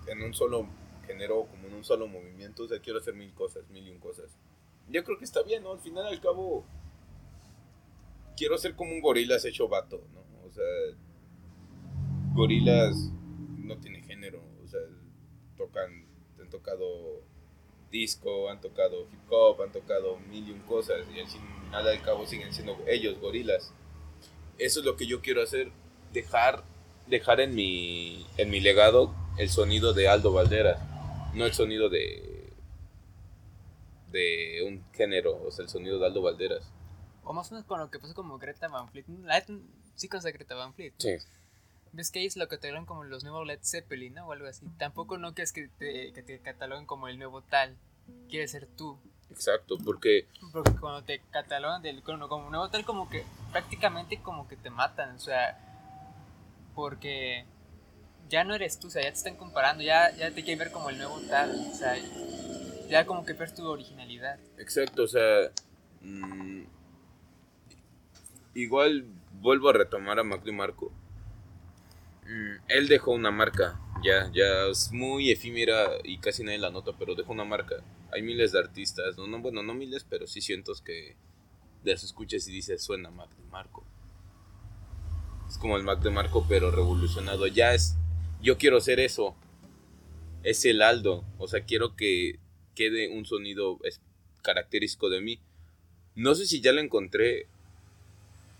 en 0.06 0.22
un 0.22 0.34
solo 0.34 0.68
género, 1.06 1.46
como 1.46 1.68
en 1.68 1.74
un 1.74 1.84
solo 1.84 2.06
movimiento, 2.06 2.64
o 2.64 2.68
sea, 2.68 2.80
quiero 2.80 2.98
hacer 2.98 3.14
mil 3.14 3.32
cosas, 3.32 3.68
mil 3.70 3.86
y 3.86 3.90
un 3.90 3.98
cosas. 3.98 4.30
Yo 4.88 5.02
creo 5.04 5.18
que 5.18 5.24
está 5.24 5.42
bien, 5.42 5.62
¿no? 5.62 5.72
Al 5.72 5.80
final 5.80 6.06
al 6.06 6.20
cabo 6.20 6.64
quiero 8.36 8.58
ser 8.58 8.76
como 8.76 8.92
un 8.92 9.00
gorilas 9.00 9.44
hecho 9.44 9.68
vato, 9.68 10.02
¿no? 10.12 10.20
O 10.46 10.52
sea, 10.52 10.64
gorilas 12.34 13.10
no 13.58 13.78
tiene 13.78 14.02
género, 14.02 14.42
o 14.64 14.68
sea, 14.68 14.80
tocan, 15.56 16.06
han 16.40 16.50
tocado 16.50 17.22
disco, 17.90 18.50
han 18.50 18.60
tocado 18.60 19.08
hip 19.10 19.30
hop, 19.30 19.62
han 19.62 19.72
tocado 19.72 20.18
mil 20.18 20.46
y 20.46 20.52
un 20.52 20.60
cosas 20.60 21.06
y 21.14 21.20
al 21.20 21.26
final 21.26 21.88
al 21.88 22.02
cabo 22.02 22.26
siguen 22.26 22.52
siendo 22.52 22.78
ellos 22.86 23.18
gorilas. 23.18 23.72
Eso 24.58 24.80
es 24.80 24.86
lo 24.86 24.96
que 24.96 25.06
yo 25.06 25.20
quiero 25.20 25.42
hacer, 25.42 25.70
dejar 26.16 26.64
dejar 27.06 27.40
en 27.40 27.54
mi 27.54 28.26
en 28.36 28.50
mi 28.50 28.60
legado 28.60 29.14
el 29.38 29.48
sonido 29.48 29.92
de 29.92 30.08
Aldo 30.08 30.32
Valderas, 30.32 30.80
no 31.34 31.44
el 31.44 31.52
sonido 31.52 31.88
de 31.88 32.52
de 34.10 34.64
un 34.66 34.82
género, 34.92 35.42
o 35.42 35.50
sea, 35.50 35.64
el 35.64 35.68
sonido 35.68 35.98
de 35.98 36.06
Aldo 36.06 36.22
Valderas. 36.22 36.72
O 37.22 37.32
más 37.32 37.50
o 37.50 37.54
menos 37.54 37.66
con 37.66 37.80
lo 37.80 37.90
que 37.90 37.98
pasó 37.98 38.14
como 38.14 38.38
Greta 38.38 38.68
Van 38.68 38.88
Fleet. 38.88 39.04
La 39.24 39.44
sí 39.94 40.08
a 40.12 40.30
Greta 40.30 40.54
Van 40.54 40.74
Fleet. 40.74 40.94
Sí. 40.98 41.16
ves 41.92 42.10
que 42.10 42.20
ellos 42.20 42.36
lo 42.36 42.48
catalogan 42.48 42.86
como 42.86 43.04
los 43.04 43.24
nuevos 43.24 43.46
Led 43.46 43.58
Zeppelin, 43.62 44.14
¿no? 44.14 44.28
O 44.28 44.32
algo 44.32 44.46
así. 44.46 44.64
Tampoco 44.78 45.18
no 45.18 45.34
quieres 45.34 45.52
que 45.52 45.68
te, 45.78 46.12
que 46.12 46.22
te 46.22 46.38
cataloguen 46.38 46.86
como 46.86 47.08
el 47.08 47.18
nuevo 47.18 47.42
tal. 47.42 47.76
Quieres 48.28 48.52
ser 48.52 48.66
tú. 48.66 48.98
Exacto, 49.30 49.76
porque 49.84 50.28
Porque 50.52 50.72
cuando 50.80 51.02
te 51.02 51.20
catalogan 51.30 51.82
del, 51.82 52.02
como, 52.02 52.28
como 52.28 52.48
nuevo 52.48 52.70
tal, 52.70 52.84
como 52.84 53.10
que 53.10 53.24
prácticamente 53.50 54.22
como 54.22 54.46
que 54.46 54.56
te 54.56 54.70
matan. 54.70 55.16
O 55.16 55.18
sea, 55.18 55.75
porque 56.76 57.46
ya 58.28 58.44
no 58.44 58.54
eres 58.54 58.78
tú, 58.78 58.88
o 58.88 58.90
sea, 58.90 59.02
ya 59.02 59.08
te 59.08 59.16
están 59.16 59.36
comparando, 59.36 59.82
ya, 59.82 60.14
ya 60.14 60.30
te 60.30 60.44
quieren 60.44 60.58
ver 60.58 60.70
como 60.70 60.90
el 60.90 60.98
nuevo 60.98 61.18
tal. 61.28 61.50
O 61.72 61.74
sea, 61.74 61.96
ya 62.88 63.06
como 63.06 63.24
que 63.24 63.32
ves 63.32 63.54
tu 63.54 63.66
originalidad. 63.66 64.38
Exacto, 64.58 65.04
o 65.04 65.08
sea, 65.08 65.50
mm, 66.02 66.64
igual 68.54 69.06
vuelvo 69.40 69.70
a 69.70 69.72
retomar 69.72 70.20
a 70.20 70.22
Mac 70.22 70.44
DeMarco. 70.44 70.92
Mm, 72.26 72.56
él 72.68 72.88
dejó 72.88 73.12
una 73.12 73.30
marca, 73.30 73.80
ya, 74.04 74.30
ya 74.32 74.66
es 74.70 74.92
muy 74.92 75.30
efímera 75.30 75.88
y 76.04 76.18
casi 76.18 76.44
nadie 76.44 76.58
la 76.58 76.70
nota, 76.70 76.92
pero 76.98 77.14
dejó 77.14 77.32
una 77.32 77.44
marca. 77.44 77.76
Hay 78.12 78.22
miles 78.22 78.52
de 78.52 78.58
artistas, 78.58 79.16
no, 79.16 79.26
no 79.26 79.40
bueno, 79.40 79.62
no 79.62 79.72
miles, 79.72 80.04
pero 80.08 80.26
sí 80.26 80.40
cientos 80.42 80.82
que 80.82 81.16
las 81.84 82.04
escuchas 82.04 82.46
y 82.48 82.52
dices, 82.52 82.82
suena 82.82 83.10
Mac 83.10 83.30
DeMarco. 83.38 83.84
Es 85.56 85.60
como 85.62 85.78
el 85.78 85.84
Mac 85.84 86.00
DeMarco, 86.00 86.44
pero 86.46 86.70
revolucionado. 86.70 87.46
Ya 87.46 87.72
es, 87.72 87.96
yo 88.42 88.58
quiero 88.58 88.78
ser 88.78 89.00
eso. 89.00 89.34
Es 90.42 90.66
el 90.66 90.82
Aldo, 90.82 91.24
o 91.38 91.48
sea, 91.48 91.64
quiero 91.64 91.96
que 91.96 92.38
quede 92.74 93.08
un 93.08 93.24
sonido 93.24 93.78
característico 94.42 95.08
de 95.08 95.22
mí. 95.22 95.40
No 96.14 96.34
sé 96.34 96.44
si 96.44 96.60
ya 96.60 96.72
lo 96.72 96.82
encontré 96.82 97.46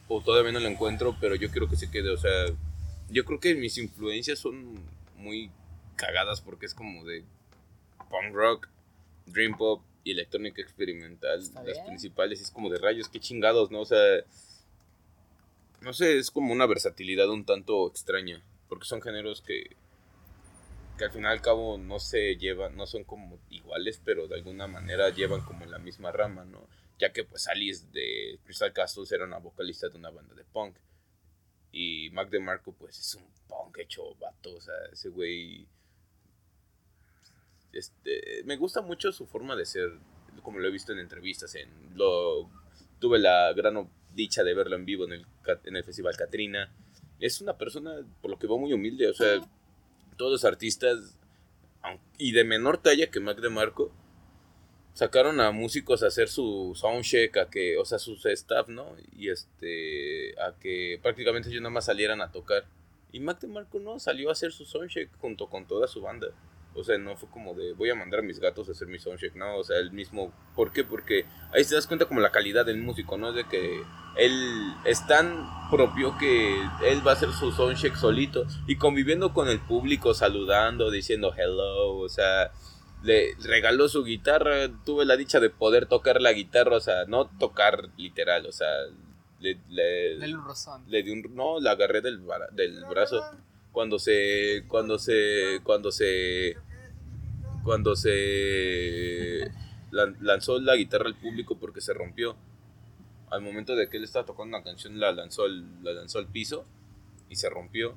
o 0.08 0.22
todavía 0.22 0.52
no 0.52 0.60
lo 0.60 0.68
encuentro, 0.68 1.18
pero 1.20 1.34
yo 1.34 1.50
quiero 1.50 1.68
que 1.68 1.76
se 1.76 1.90
quede. 1.90 2.08
O 2.08 2.16
sea, 2.16 2.46
yo 3.10 3.26
creo 3.26 3.40
que 3.40 3.54
mis 3.54 3.76
influencias 3.76 4.38
son 4.38 4.80
muy 5.18 5.50
cagadas 5.96 6.40
porque 6.40 6.64
es 6.64 6.72
como 6.72 7.04
de 7.04 7.24
punk 8.08 8.32
rock, 8.32 8.68
dream 9.26 9.54
pop 9.58 9.82
y 10.02 10.12
electrónica 10.12 10.62
experimental, 10.62 11.42
las 11.66 11.78
principales. 11.80 12.40
Es 12.40 12.50
como 12.50 12.70
de 12.70 12.78
rayos, 12.78 13.10
qué 13.10 13.20
chingados, 13.20 13.70
¿no? 13.70 13.80
O 13.80 13.86
sea, 13.86 14.00
no 15.86 15.92
sé, 15.92 16.18
es 16.18 16.32
como 16.32 16.52
una 16.52 16.66
versatilidad 16.66 17.30
un 17.30 17.44
tanto 17.44 17.88
extraña 17.88 18.42
porque 18.68 18.86
son 18.86 19.00
géneros 19.00 19.40
que 19.40 19.76
que 20.98 21.04
al 21.04 21.12
final 21.12 21.30
al 21.30 21.42
cabo 21.42 21.78
no 21.78 22.00
se 22.00 22.36
llevan, 22.36 22.74
no 22.74 22.86
son 22.86 23.04
como 23.04 23.38
iguales, 23.50 24.00
pero 24.04 24.26
de 24.26 24.34
alguna 24.34 24.66
manera 24.66 25.10
llevan 25.10 25.42
como 25.42 25.64
la 25.66 25.78
misma 25.78 26.10
rama, 26.10 26.44
¿no? 26.44 26.66
Ya 26.98 27.12
que 27.12 27.22
pues 27.22 27.46
Alice 27.48 27.86
de 27.92 28.40
Crystal 28.44 28.72
Castles 28.72 29.12
era 29.12 29.26
una 29.26 29.38
vocalista 29.38 29.88
de 29.88 29.98
una 29.98 30.10
banda 30.10 30.34
de 30.34 30.44
punk. 30.44 30.76
Y 31.70 32.08
Mac 32.10 32.30
DeMarco 32.30 32.72
pues 32.72 32.98
es 32.98 33.14
un 33.14 33.26
punk 33.46 33.78
hecho 33.78 34.14
vato, 34.14 34.56
o 34.56 34.60
sea, 34.60 34.74
ese 34.90 35.10
güey... 35.10 35.68
Este, 37.72 38.42
me 38.44 38.56
gusta 38.56 38.80
mucho 38.80 39.12
su 39.12 39.26
forma 39.26 39.54
de 39.54 39.66
ser, 39.66 39.90
como 40.42 40.58
lo 40.58 40.66
he 40.66 40.72
visto 40.72 40.92
en 40.92 40.98
entrevistas, 40.98 41.54
en 41.56 41.68
lo 41.94 42.50
tuve 42.98 43.18
la 43.18 43.52
gran 43.52 43.76
dicha 44.16 44.42
de 44.42 44.54
verlo 44.54 44.74
en 44.74 44.84
vivo 44.84 45.04
en 45.04 45.12
el, 45.12 45.26
en 45.64 45.76
el 45.76 45.84
Festival 45.84 46.16
Katrina. 46.16 46.72
Es 47.20 47.40
una 47.40 47.56
persona, 47.56 48.04
por 48.20 48.30
lo 48.30 48.38
que 48.38 48.46
veo, 48.46 48.58
muy 48.58 48.72
humilde, 48.72 49.08
o 49.08 49.14
sea, 49.14 49.40
todos 50.16 50.44
artistas 50.44 51.16
y 52.18 52.32
de 52.32 52.44
menor 52.44 52.78
talla 52.78 53.10
que 53.10 53.20
Mac 53.20 53.38
DeMarco 53.38 53.92
sacaron 54.92 55.40
a 55.40 55.50
músicos 55.50 56.02
a 56.02 56.06
hacer 56.06 56.28
su 56.28 56.72
soundcheck, 56.74 57.36
a 57.36 57.50
que, 57.50 57.76
o 57.76 57.84
sea, 57.84 57.98
sus 57.98 58.24
staff, 58.26 58.68
¿no? 58.68 58.96
Y 59.14 59.28
este, 59.28 60.34
a 60.40 60.58
que 60.58 60.98
prácticamente 61.02 61.50
ellos 61.50 61.60
nada 61.60 61.70
más 61.70 61.84
salieran 61.84 62.22
a 62.22 62.32
tocar. 62.32 62.64
Y 63.12 63.20
Mac 63.20 63.38
DeMarco 63.40 63.78
no, 63.78 63.98
salió 63.98 64.30
a 64.30 64.32
hacer 64.32 64.52
su 64.52 64.64
soundcheck 64.64 65.14
junto 65.18 65.48
con 65.48 65.66
toda 65.66 65.86
su 65.86 66.00
banda. 66.00 66.28
O 66.74 66.84
sea, 66.84 66.98
no 66.98 67.16
fue 67.16 67.28
como 67.30 67.54
de 67.54 67.72
voy 67.72 67.90
a 67.90 67.94
mandar 67.94 68.20
a 68.20 68.22
mis 68.22 68.38
gatos 68.38 68.68
a 68.68 68.72
hacer 68.72 68.88
mi 68.88 68.98
soundcheck, 68.98 69.34
no, 69.34 69.56
o 69.56 69.64
sea, 69.64 69.78
él 69.78 69.92
mismo. 69.92 70.32
¿Por 70.54 70.72
qué? 70.72 70.84
Porque 70.84 71.24
ahí 71.52 71.64
te 71.64 71.74
das 71.74 71.86
cuenta 71.86 72.06
como 72.06 72.20
la 72.20 72.32
calidad 72.32 72.66
del 72.66 72.78
músico, 72.78 73.16
¿no? 73.16 73.32
De 73.32 73.46
que 73.48 73.82
él 74.18 74.72
es 74.84 75.06
tan 75.06 75.48
propio 75.70 76.16
que 76.18 76.60
él 76.84 77.06
va 77.06 77.12
a 77.12 77.14
hacer 77.14 77.32
su 77.32 77.52
soundcheck 77.52 77.96
solito 77.96 78.44
y 78.66 78.76
conviviendo 78.76 79.32
con 79.32 79.48
el 79.48 79.60
público, 79.60 80.14
saludando, 80.14 80.90
diciendo 80.90 81.34
hello, 81.36 81.96
o 81.96 82.08
sea, 82.08 82.52
le 83.02 83.34
regaló 83.42 83.88
su 83.88 84.04
guitarra, 84.04 84.68
tuve 84.84 85.04
la 85.04 85.16
dicha 85.16 85.40
de 85.40 85.50
poder 85.50 85.86
tocar 85.86 86.20
la 86.20 86.32
guitarra, 86.32 86.76
o 86.76 86.80
sea, 86.80 87.04
no 87.06 87.26
tocar 87.38 87.90
literal, 87.96 88.46
o 88.46 88.52
sea, 88.52 88.68
le, 89.40 89.58
le, 89.68 90.34
un 90.34 90.44
rozón. 90.44 90.84
le 90.88 91.02
di 91.02 91.10
un 91.10 91.34
no, 91.34 91.60
la 91.60 91.72
agarré 91.72 92.00
del, 92.00 92.22
del 92.52 92.84
brazo 92.86 93.22
cuando 93.72 93.98
se 93.98 94.64
cuando 94.68 94.98
se 94.98 95.60
cuando 95.62 95.92
se 95.92 96.56
cuando 97.62 97.94
se 97.96 99.50
lan- 99.90 100.16
lanzó 100.20 100.58
la 100.60 100.76
guitarra 100.76 101.06
al 101.06 101.16
público 101.16 101.58
porque 101.58 101.80
se 101.82 101.92
rompió 101.92 102.36
al 103.30 103.42
momento 103.42 103.74
de 103.74 103.88
que 103.88 103.96
él 103.96 104.04
estaba 104.04 104.24
tocando 104.24 104.56
una 104.56 104.64
canción 104.64 104.98
la 105.00 105.12
lanzó 105.12 105.44
al, 105.44 105.82
la 105.82 105.92
lanzó 105.92 106.18
al 106.18 106.28
piso 106.28 106.64
y 107.28 107.36
se 107.36 107.50
rompió 107.50 107.96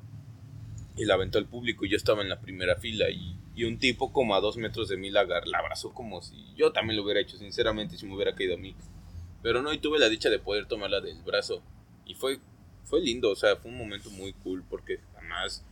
y 0.96 1.06
la 1.06 1.14
aventó 1.14 1.38
al 1.38 1.46
público. 1.46 1.86
Y 1.86 1.90
yo 1.90 1.98
estaba 1.98 2.22
en 2.22 2.30
la 2.30 2.42
primera 2.42 2.76
fila 2.76 3.10
y, 3.10 3.36
y 3.56 3.64
un 3.66 3.78
tipo 3.78 4.12
como 4.12 4.36
a 4.36 4.42
dos 4.42 4.58
metros 4.58 4.90
de 4.90 4.98
mí 4.98 5.10
la, 5.10 5.24
la 5.24 5.58
abrazó 5.58 5.94
como 5.94 6.22
si 6.22 6.54
yo 6.56 6.72
también 6.72 6.98
lo 6.98 7.04
hubiera 7.04 7.20
hecho 7.20 7.38
sinceramente 7.38 7.98
si 7.98 8.06
me 8.06 8.16
hubiera 8.16 8.36
caído 8.36 8.56
a 8.56 8.58
mí. 8.60 8.76
Pero 9.42 9.62
no 9.62 9.72
y 9.72 9.78
tuve 9.78 10.00
la 10.00 10.10
dicha 10.10 10.30
de 10.30 10.40
poder 10.40 10.66
tomarla 10.68 11.00
del 11.02 11.22
brazo. 11.24 11.62
Y 12.06 12.16
fue 12.16 12.40
fue 12.90 13.02
lindo, 13.02 13.30
o 13.30 13.36
sea, 13.36 13.56
fue 13.56 13.70
un 13.70 13.78
momento 13.78 14.10
muy 14.10 14.34
cool 14.34 14.64
porque 14.68 15.00
jamás 15.14 15.64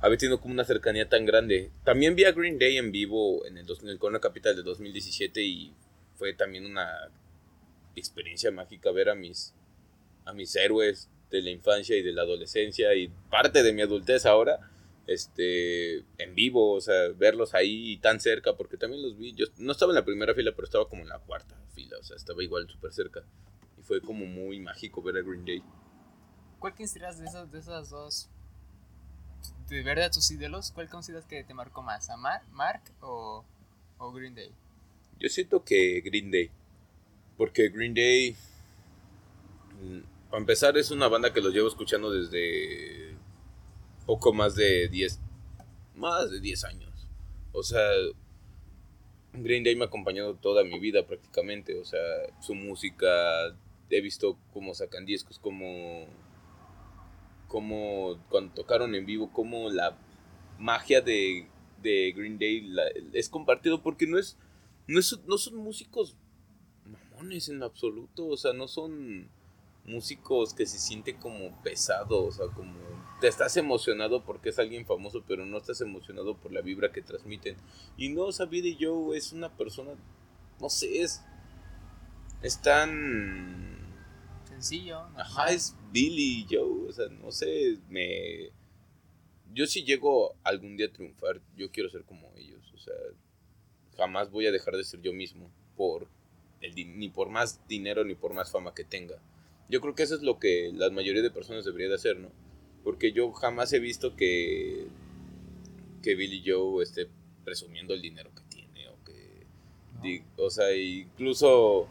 había 0.00 0.16
tenido 0.16 0.40
como 0.40 0.54
una 0.54 0.64
cercanía 0.64 1.08
tan 1.08 1.26
grande. 1.26 1.70
También 1.84 2.16
vi 2.16 2.24
a 2.24 2.32
Green 2.32 2.58
Day 2.58 2.78
en 2.78 2.90
vivo 2.90 3.44
en 3.46 3.58
el, 3.58 3.66
en 3.82 3.88
el 3.90 3.98
Corona 3.98 4.18
Capital 4.18 4.56
de 4.56 4.62
2017 4.62 5.42
y 5.42 5.74
fue 6.14 6.32
también 6.32 6.64
una 6.64 6.88
experiencia 8.00 8.50
mágica 8.50 8.90
ver 8.92 9.08
a 9.08 9.14
mis 9.14 9.54
a 10.24 10.32
mis 10.32 10.54
héroes 10.56 11.08
de 11.30 11.42
la 11.42 11.50
infancia 11.50 11.96
y 11.96 12.02
de 12.02 12.12
la 12.12 12.22
adolescencia 12.22 12.94
y 12.94 13.08
parte 13.30 13.62
de 13.62 13.72
mi 13.72 13.82
adultez 13.82 14.26
ahora 14.26 14.70
este 15.06 15.98
en 16.18 16.34
vivo, 16.34 16.72
o 16.72 16.80
sea, 16.80 16.94
verlos 17.16 17.54
ahí 17.54 17.96
tan 17.98 18.18
cerca 18.20 18.56
porque 18.56 18.76
también 18.76 19.02
los 19.02 19.16
vi, 19.16 19.32
yo 19.34 19.46
no 19.58 19.72
estaba 19.72 19.92
en 19.92 19.96
la 19.96 20.04
primera 20.04 20.34
fila, 20.34 20.52
pero 20.54 20.64
estaba 20.64 20.88
como 20.88 21.02
en 21.02 21.08
la 21.08 21.18
cuarta 21.20 21.56
fila, 21.74 21.96
o 21.98 22.02
sea, 22.02 22.16
estaba 22.16 22.42
igual 22.42 22.68
súper 22.68 22.92
cerca 22.92 23.22
y 23.78 23.82
fue 23.82 24.00
como 24.00 24.26
muy 24.26 24.58
mágico 24.58 25.02
ver 25.02 25.16
a 25.16 25.22
Green 25.22 25.44
Day. 25.44 25.62
¿Cuál 26.58 26.74
consideras 26.74 27.18
de 27.20 27.26
esas, 27.26 27.52
de 27.52 27.58
esas 27.60 27.90
dos, 27.90 28.28
de 29.68 29.82
verdad 29.82 30.10
tus 30.12 30.28
ídolos, 30.30 30.72
cuál 30.72 30.88
consideras 30.88 31.24
que 31.26 31.44
te 31.44 31.54
marcó 31.54 31.82
más? 31.82 32.08
¿A 32.10 32.16
Mar- 32.16 32.42
Mark 32.50 32.82
o, 33.00 33.44
o 33.98 34.12
Green 34.12 34.34
Day? 34.34 34.50
Yo 35.20 35.28
siento 35.28 35.64
que 35.64 36.00
Green 36.00 36.30
Day. 36.30 36.50
Porque 37.36 37.68
Green 37.68 37.94
Day, 37.94 38.36
mm, 39.80 40.00
para 40.30 40.40
empezar, 40.40 40.76
es 40.76 40.90
una 40.90 41.08
banda 41.08 41.32
que 41.32 41.40
los 41.40 41.52
llevo 41.52 41.68
escuchando 41.68 42.10
desde 42.10 43.14
poco 44.06 44.32
más 44.32 44.54
de 44.54 44.88
10, 44.88 45.20
más 45.94 46.30
de 46.30 46.40
10 46.40 46.64
años. 46.64 46.92
O 47.52 47.62
sea, 47.62 47.88
Green 49.34 49.64
Day 49.64 49.76
me 49.76 49.84
ha 49.84 49.86
acompañado 49.88 50.34
toda 50.34 50.64
mi 50.64 50.78
vida 50.78 51.06
prácticamente. 51.06 51.78
O 51.78 51.84
sea, 51.84 52.00
su 52.40 52.54
música, 52.54 53.06
he 53.90 54.00
visto 54.00 54.38
cómo 54.52 54.74
sacan 54.74 55.04
discos, 55.06 55.38
cómo, 55.38 56.06
cómo 57.48 58.18
cuando 58.28 58.52
tocaron 58.54 58.94
en 58.94 59.06
vivo, 59.06 59.30
cómo 59.32 59.70
la 59.70 59.96
magia 60.58 61.00
de, 61.00 61.46
de 61.82 62.12
Green 62.16 62.38
Day 62.38 62.66
es 63.12 63.28
compartido 63.28 63.82
porque 63.82 64.06
no 64.06 64.18
es 64.18 64.36
no, 64.86 65.00
es- 65.00 65.18
no 65.26 65.36
son 65.38 65.56
músicos 65.56 66.16
en 67.32 67.62
absoluto, 67.62 68.26
o 68.26 68.36
sea, 68.36 68.52
no 68.52 68.68
son 68.68 69.28
músicos 69.84 70.52
que 70.52 70.66
se 70.66 70.78
sienten 70.78 71.16
como 71.18 71.62
pesados, 71.62 72.10
o 72.10 72.32
sea, 72.32 72.54
como 72.54 72.74
te 73.20 73.28
estás 73.28 73.56
emocionado 73.56 74.24
porque 74.24 74.48
es 74.50 74.58
alguien 74.58 74.84
famoso, 74.84 75.24
pero 75.26 75.46
no 75.46 75.58
estás 75.58 75.80
emocionado 75.80 76.36
por 76.36 76.52
la 76.52 76.60
vibra 76.60 76.92
que 76.92 77.02
transmiten. 77.02 77.56
Y 77.96 78.08
no, 78.08 78.22
o 78.22 78.32
sea, 78.32 78.46
Billy 78.46 78.76
Joe 78.80 79.16
es 79.16 79.32
una 79.32 79.56
persona, 79.56 79.92
no 80.60 80.68
sé, 80.68 81.02
es, 81.02 81.22
es 82.42 82.60
tan... 82.60 83.76
Sencillo. 84.48 84.98
Ajá, 85.16 85.44
normal. 85.44 85.54
es 85.54 85.76
Billy 85.92 86.46
Joe, 86.50 86.88
o 86.88 86.92
sea, 86.92 87.08
no 87.08 87.30
sé, 87.30 87.78
me... 87.88 88.50
Yo 89.52 89.66
si 89.66 89.84
llego 89.84 90.34
algún 90.42 90.76
día 90.76 90.86
a 90.86 90.92
triunfar, 90.92 91.40
yo 91.56 91.70
quiero 91.70 91.88
ser 91.88 92.04
como 92.04 92.30
ellos, 92.36 92.72
o 92.74 92.78
sea, 92.78 92.94
jamás 93.96 94.30
voy 94.30 94.46
a 94.46 94.52
dejar 94.52 94.76
de 94.76 94.84
ser 94.84 95.00
yo 95.00 95.12
mismo 95.12 95.50
por 95.76 96.08
ni 96.84 97.08
por 97.08 97.28
más 97.30 97.66
dinero 97.68 98.04
ni 98.04 98.14
por 98.14 98.34
más 98.34 98.50
fama 98.50 98.74
que 98.74 98.84
tenga. 98.84 99.16
Yo 99.68 99.80
creo 99.80 99.94
que 99.94 100.02
eso 100.04 100.14
es 100.14 100.22
lo 100.22 100.38
que 100.38 100.70
la 100.74 100.90
mayoría 100.90 101.22
de 101.22 101.30
personas 101.30 101.64
debería 101.64 101.88
de 101.88 101.94
hacer, 101.96 102.18
¿no? 102.18 102.28
Porque 102.84 103.12
yo 103.12 103.32
jamás 103.32 103.72
he 103.72 103.78
visto 103.80 104.14
que 104.16 104.86
que 106.02 106.14
Billy 106.14 106.42
Joe 106.46 106.82
esté 106.84 107.08
presumiendo 107.44 107.92
el 107.94 108.00
dinero 108.02 108.30
que 108.34 108.42
tiene 108.48 108.88
o 108.88 109.02
que 109.04 109.44
¿no? 109.94 110.00
Di- 110.02 110.22
o 110.36 110.50
sea, 110.50 110.72
incluso. 110.76 111.88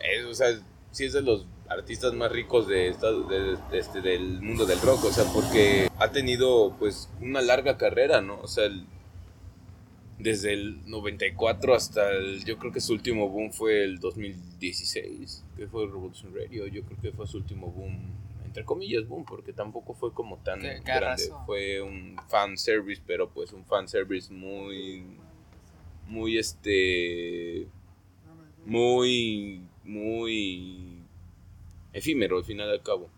es, 0.00 0.24
o 0.24 0.34
sea, 0.34 0.48
sí 0.90 1.04
es 1.04 1.12
de 1.12 1.22
los 1.22 1.46
artistas 1.68 2.12
más 2.14 2.30
ricos 2.32 2.66
de, 2.68 2.88
Estados- 2.88 3.28
de- 3.28 3.56
de 3.70 3.78
este, 3.78 4.00
del 4.00 4.40
mundo 4.42 4.66
del 4.66 4.80
rock, 4.80 5.04
o 5.04 5.12
sea, 5.12 5.24
porque 5.32 5.88
ha 5.98 6.10
tenido 6.10 6.74
pues 6.78 7.08
una 7.20 7.40
larga 7.40 7.78
carrera, 7.78 8.20
¿no? 8.20 8.40
O 8.40 8.48
sea, 8.48 8.64
el- 8.66 8.86
desde 10.18 10.52
el 10.52 10.88
94 10.88 11.74
hasta 11.74 12.10
el, 12.12 12.44
yo 12.44 12.58
creo 12.58 12.72
que 12.72 12.80
su 12.80 12.92
último 12.92 13.28
boom 13.28 13.52
fue 13.52 13.84
el 13.84 13.98
2016, 13.98 15.44
que 15.56 15.66
fue 15.66 15.86
Revolution 15.86 16.34
Radio, 16.34 16.66
yo 16.66 16.82
creo 16.84 16.98
que 17.00 17.12
fue 17.12 17.26
su 17.26 17.38
último 17.38 17.70
boom, 17.70 17.98
entre 18.44 18.64
comillas 18.64 19.06
boom, 19.08 19.24
porque 19.24 19.52
tampoco 19.52 19.94
fue 19.94 20.12
como 20.12 20.38
tan 20.38 20.60
¿Qué- 20.60 20.80
qué 20.84 20.92
grande, 20.94 21.24
fue 21.46 21.82
un 21.82 22.16
fan 22.28 22.56
service, 22.56 23.02
pero 23.06 23.28
pues 23.28 23.52
un 23.52 23.64
fan 23.64 23.88
service 23.88 24.32
muy, 24.32 25.04
muy 26.06 26.38
este, 26.38 27.66
muy, 28.64 29.62
muy 29.84 30.98
efímero 31.92 32.38
al 32.38 32.44
final 32.44 32.68
y 32.68 32.72
al 32.72 32.82
cabo. 32.82 33.10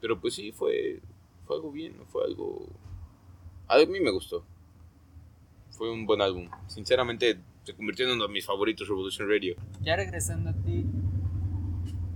Pero 0.00 0.20
pues 0.20 0.34
sí, 0.34 0.52
fue, 0.52 1.00
fue 1.46 1.56
algo 1.56 1.70
bien, 1.72 1.94
fue 2.08 2.24
algo... 2.24 2.66
A 3.68 3.78
mí 3.78 3.98
me 4.00 4.10
gustó. 4.10 4.44
Fue 5.76 5.92
un 5.92 6.06
buen 6.06 6.22
álbum. 6.22 6.48
Sinceramente, 6.68 7.38
se 7.64 7.74
convirtió 7.74 8.06
en 8.06 8.12
uno 8.12 8.26
de 8.26 8.32
mis 8.32 8.46
favoritos 8.46 8.88
Revolution 8.88 9.28
Radio. 9.28 9.56
Ya 9.82 9.94
regresando 9.94 10.48
a 10.50 10.54
ti, 10.54 10.86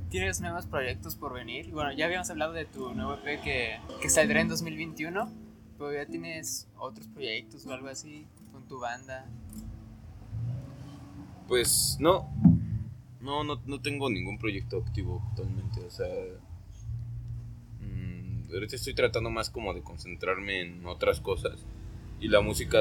¿tienes 0.09 0.40
nuevos 0.40 0.66
proyectos 0.66 1.14
por 1.14 1.35
venir? 1.35 1.70
Bueno, 1.70 1.92
ya 1.92 2.07
habíamos 2.07 2.31
hablado 2.31 2.55
de 2.55 2.64
tu 2.64 2.94
nuevo 2.94 3.18
EP 3.23 3.42
que, 3.42 3.79
que 4.01 4.09
saldrá 4.09 4.40
en 4.40 4.49
2021, 4.49 5.31
pero 5.77 5.92
ya 5.92 6.07
tienes 6.07 6.68
otros 6.79 7.07
proyectos 7.09 7.66
o 7.66 7.73
algo 7.75 7.88
así 7.88 8.27
con 8.51 8.66
tu 8.66 8.81
banda. 8.81 9.27
Pues 11.46 11.99
no, 12.01 12.33
no, 13.20 13.44
no, 13.44 13.61
no 13.66 13.81
tengo 13.83 14.09
ningún 14.09 14.38
proyecto 14.38 14.79
activo 14.79 15.23
actualmente. 15.29 15.81
O 15.81 15.90
sea, 15.90 16.07
mm, 17.81 18.55
ahorita 18.55 18.77
estoy 18.77 18.94
tratando 18.94 19.29
más 19.29 19.51
como 19.51 19.75
de 19.75 19.83
concentrarme 19.83 20.62
en 20.62 20.87
otras 20.87 21.20
cosas. 21.20 21.66
Y 22.20 22.29
la 22.29 22.40
música 22.40 22.79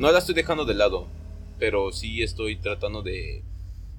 no 0.00 0.10
la 0.10 0.18
estoy 0.18 0.34
dejando 0.34 0.64
de 0.64 0.72
lado, 0.72 1.06
pero 1.58 1.92
sí 1.92 2.22
estoy 2.22 2.56
tratando 2.56 3.02
de 3.02 3.42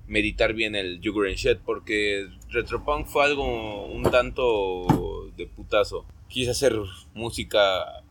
meditar 0.07 0.53
bien 0.53 0.73
el 0.75 0.99
Sugar 1.03 1.27
and 1.27 1.37
Shit 1.37 1.59
porque 1.59 2.27
Retropunk 2.49 3.05
fue 3.05 3.23
algo 3.23 3.85
un 3.85 4.01
tanto 4.01 5.29
de 5.37 5.45
putazo. 5.45 6.05
Quise 6.27 6.49
hacer 6.51 6.75
música, 7.13 8.01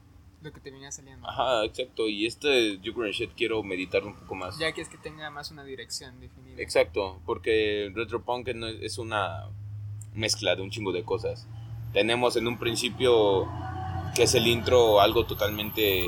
Lo 0.41 0.53
que 0.53 0.61
te 0.61 0.71
venía 0.71 0.93
saliendo. 0.93 1.29
ajá, 1.29 1.65
exacto, 1.65 2.09
y 2.09 2.27
este 2.27 2.79
Sugar 2.81 3.07
and 3.07 3.15
Shit 3.15 3.31
quiero 3.37 3.61
meditar 3.65 4.05
un 4.05 4.15
poco 4.15 4.37
más. 4.37 4.57
Ya 4.57 4.71
que 4.71 4.83
es 4.83 4.89
que 4.89 4.97
tenga 4.97 5.29
más 5.31 5.51
una 5.51 5.65
dirección 5.65 6.21
definida. 6.21 6.63
Exacto, 6.63 7.21
porque 7.27 7.91
Retropunk 7.93 8.47
es 8.83 8.99
una 8.99 9.49
mezcla 10.15 10.55
de 10.55 10.63
un 10.63 10.71
chingo 10.71 10.93
de 10.93 11.03
cosas. 11.03 11.49
Tenemos 11.93 12.37
en 12.37 12.47
un 12.47 12.57
principio 12.57 13.49
que 14.21 14.25
es 14.25 14.35
el 14.35 14.47
intro 14.49 15.01
algo 15.01 15.25
totalmente 15.25 16.05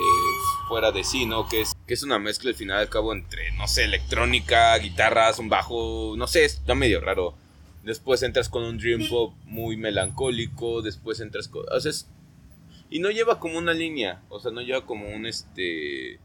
fuera 0.69 0.93
de 0.93 1.03
sí, 1.03 1.25
¿no? 1.25 1.49
Que 1.49 1.63
es, 1.63 1.73
que 1.87 1.95
es 1.95 2.03
una 2.03 2.19
mezcla 2.19 2.51
al 2.51 2.55
final 2.57 2.77
al 2.77 2.91
cabo 2.91 3.15
entre, 3.15 3.53
no 3.53 3.67
sé, 3.67 3.85
electrónica, 3.85 4.77
guitarras, 4.77 5.39
un 5.39 5.49
bajo, 5.49 6.13
no 6.19 6.27
sé, 6.27 6.45
está 6.45 6.75
medio 6.75 7.01
raro. 7.01 7.35
Después 7.83 8.23
entras 8.23 8.51
con 8.51 8.65
un 8.65 8.77
dream 8.77 9.09
pop 9.09 9.33
muy 9.47 9.79
melancólico, 9.79 10.83
después 10.83 11.21
entras 11.21 11.49
con... 11.49 11.65
O 11.75 11.81
sea, 11.81 11.91
es- 11.91 12.07
y 12.91 12.99
no 12.99 13.11
lleva 13.11 13.41
como 13.41 13.57
una 13.57 13.73
línea, 13.73 14.21
o 14.29 14.39
sea, 14.41 14.51
no 14.51 14.61
lleva 14.61 14.85
como 14.85 15.09
un 15.09 15.25
este 15.25 16.21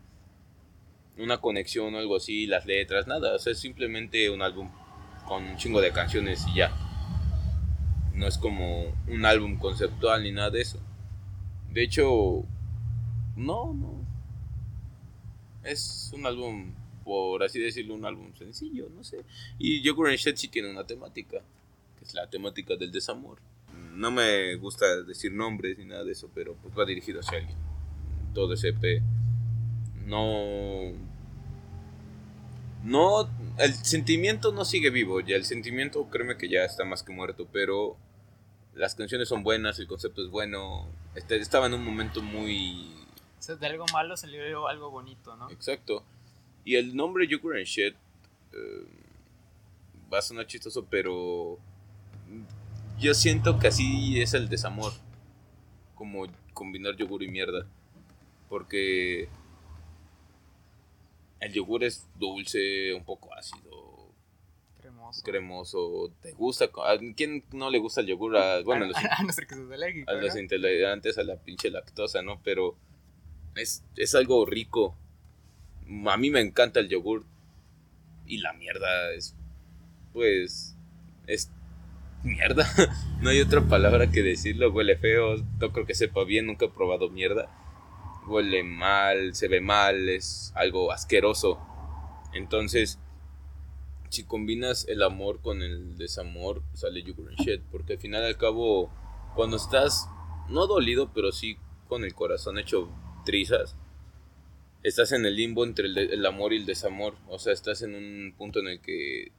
una 1.18 1.38
conexión 1.38 1.96
o 1.96 2.00
algo 2.00 2.18
así, 2.18 2.48
las 2.48 2.66
letras, 2.66 3.08
nada. 3.08 3.34
O 3.34 3.40
sea, 3.40 3.54
es 3.54 3.60
simplemente 3.60 4.30
un 4.30 4.42
álbum 4.42 4.70
con 5.26 5.42
un 5.46 5.56
chingo 5.56 5.80
de 5.80 5.94
canciones 5.94 6.46
y 6.54 6.58
ya. 6.58 6.76
No 8.14 8.28
es 8.28 8.38
como 8.38 8.94
un 9.08 9.24
álbum 9.26 9.58
conceptual 9.58 10.24
ni 10.24 10.34
nada 10.34 10.50
de 10.50 10.60
eso. 10.64 10.82
De 11.72 11.84
hecho, 11.84 12.44
no, 13.36 13.74
no. 13.74 14.06
Es 15.64 16.12
un 16.14 16.26
álbum, 16.26 16.74
por 17.04 17.44
así 17.44 17.60
decirlo, 17.60 17.94
un 17.94 18.06
álbum 18.06 18.34
sencillo, 18.36 18.90
no 18.96 19.04
sé. 19.04 19.24
Y 19.60 19.88
Joker 19.88 20.08
and 20.08 20.18
Shed 20.18 20.36
sí 20.36 20.48
tiene 20.48 20.72
una 20.72 20.86
temática, 20.86 21.42
que 21.98 22.06
es 22.06 22.14
la 22.14 22.30
temática 22.30 22.76
del 22.76 22.92
desamor. 22.92 23.40
No 23.94 24.12
me 24.12 24.56
gusta 24.56 25.04
decir 25.04 25.32
nombres 25.34 25.78
ni 25.78 25.86
nada 25.86 26.04
de 26.04 26.12
eso, 26.12 26.30
pero 26.34 26.56
pues 26.56 26.78
va 26.78 26.86
dirigido 26.86 27.20
hacia 27.20 27.40
alguien. 27.40 27.58
Todo 28.34 28.54
ese 28.54 28.70
EP 28.70 29.02
no 30.08 30.94
no 32.84 33.30
el 33.58 33.74
sentimiento 33.74 34.52
no 34.52 34.64
sigue 34.64 34.90
vivo 34.90 35.20
ya 35.20 35.36
el 35.36 35.44
sentimiento 35.44 36.08
créeme 36.10 36.38
que 36.38 36.48
ya 36.48 36.64
está 36.64 36.86
más 36.86 37.04
que 37.04 37.12
muerto 37.12 37.48
pero 37.52 37.98
las 38.78 38.96
canciones 38.96 39.28
son 39.28 39.44
buenas 39.44 39.80
el 39.80 39.88
concepto 39.88 40.24
es 40.24 40.30
bueno 40.30 40.88
este, 41.16 41.38
estaba 41.38 41.68
en 41.68 41.74
un 41.74 41.84
momento 41.84 42.22
muy 42.22 42.94
O 43.40 43.42
sea, 43.42 43.56
de 43.56 43.68
algo 43.68 43.86
malo 43.92 44.16
salió 44.16 44.68
algo 44.68 44.92
bonito, 44.92 45.36
¿no? 45.36 45.50
exacto 45.50 46.04
y 46.64 46.76
el 46.76 46.96
nombre 46.96 47.28
Joker 47.30 47.58
and 47.58 47.66
Shit 47.66 47.96
eh, 48.54 48.88
va 50.12 50.20
a 50.20 50.22
sonar 50.22 50.48
chistoso 50.48 50.86
pero 50.90 51.58
yo 53.00 53.14
siento 53.14 53.60
que 53.60 53.68
así 53.68 54.22
es 54.22 54.34
el 54.34 54.50
desamor 54.50 54.92
como 55.96 56.26
combinar 56.54 56.96
yogur 56.96 57.24
y 57.24 57.28
mierda 57.28 57.66
porque 58.50 59.30
el 61.40 61.54
yogur 61.54 61.84
es 61.84 62.08
dulce, 62.16 62.94
un 62.94 63.04
poco 63.04 63.34
ácido, 63.34 63.97
Cremoso. 64.88 65.24
cremoso. 65.24 66.12
¿Te 66.22 66.32
gusta? 66.32 66.66
¿A 66.66 66.98
quién 67.16 67.44
no 67.52 67.70
le 67.70 67.78
gusta 67.78 68.00
el 68.00 68.08
yogur? 68.08 68.38
A, 68.38 68.62
bueno, 68.64 68.86
a 68.86 68.88
los, 68.88 68.98
a 69.20 69.24
no 69.24 69.34
ser 69.34 69.48
que 69.48 69.56
seas 69.56 69.70
alérgico. 69.70 70.10
a 70.10 70.14
los 70.14 70.36
intolerantes 70.38 71.18
a 71.18 71.24
la 71.24 71.36
pinche 71.36 71.70
lactosa, 71.70 72.22
¿no? 72.22 72.40
Pero 72.42 72.78
es, 73.56 73.84
es 73.98 74.16
algo 74.16 74.46
rico. 74.46 74.96
A 76.06 76.18
mí 76.18 76.30
me 76.30 76.40
encanta 76.40 76.80
el 76.80 76.88
yogur. 76.88 77.26
Y 78.26 78.38
la 78.38 78.54
mierda 78.54 79.12
es. 79.14 79.36
Pues. 80.14 80.76
Es. 81.28 81.52
Mierda. 82.24 82.66
no 83.22 83.30
hay 83.30 83.42
otra 83.42 83.62
palabra 83.62 84.10
que 84.10 84.22
decirlo. 84.22 84.72
Huele 84.72 84.98
feo. 84.98 85.36
No 85.60 85.74
creo 85.74 85.86
que 85.86 85.96
sepa 85.96 86.24
bien. 86.24 86.48
Nunca 86.48 86.66
he 86.66 86.70
probado 86.70 87.10
mierda. 87.10 87.50
Huele 88.26 88.64
mal. 88.64 89.36
Se 89.36 89.48
ve 89.50 89.60
mal. 89.60 90.08
Es 90.08 90.54
algo 90.56 90.92
asqueroso. 90.94 91.60
Entonces. 92.34 93.00
Si 94.10 94.24
combinas 94.24 94.88
el 94.88 95.04
amor 95.04 95.42
con 95.42 95.62
el 95.62 95.98
desamor, 95.98 96.64
sale 96.74 97.04
Shit. 97.04 97.62
Porque 97.72 97.94
al 97.94 98.00
final 98.00 98.24
al 98.24 98.38
cabo, 98.38 98.92
cuando 99.36 99.58
estás, 99.58 100.08
no 100.50 100.68
dolido, 100.68 101.12
pero 101.14 101.32
sí 101.32 101.58
con 101.88 102.04
el 102.04 102.14
corazón 102.14 102.58
hecho 102.58 102.90
trizas, 103.26 103.76
estás 104.84 105.12
en 105.12 105.26
el 105.26 105.36
limbo 105.36 105.66
entre 105.66 105.88
el, 105.88 105.98
el 105.98 106.26
amor 106.26 106.54
y 106.54 106.58
el 106.58 106.66
desamor. 106.66 107.16
O 107.28 107.40
sea, 107.40 107.54
estás 107.54 107.82
en 107.82 107.96
un 107.96 108.34
punto 108.38 108.60
en 108.60 108.68
el 108.68 108.82
que 108.82 109.32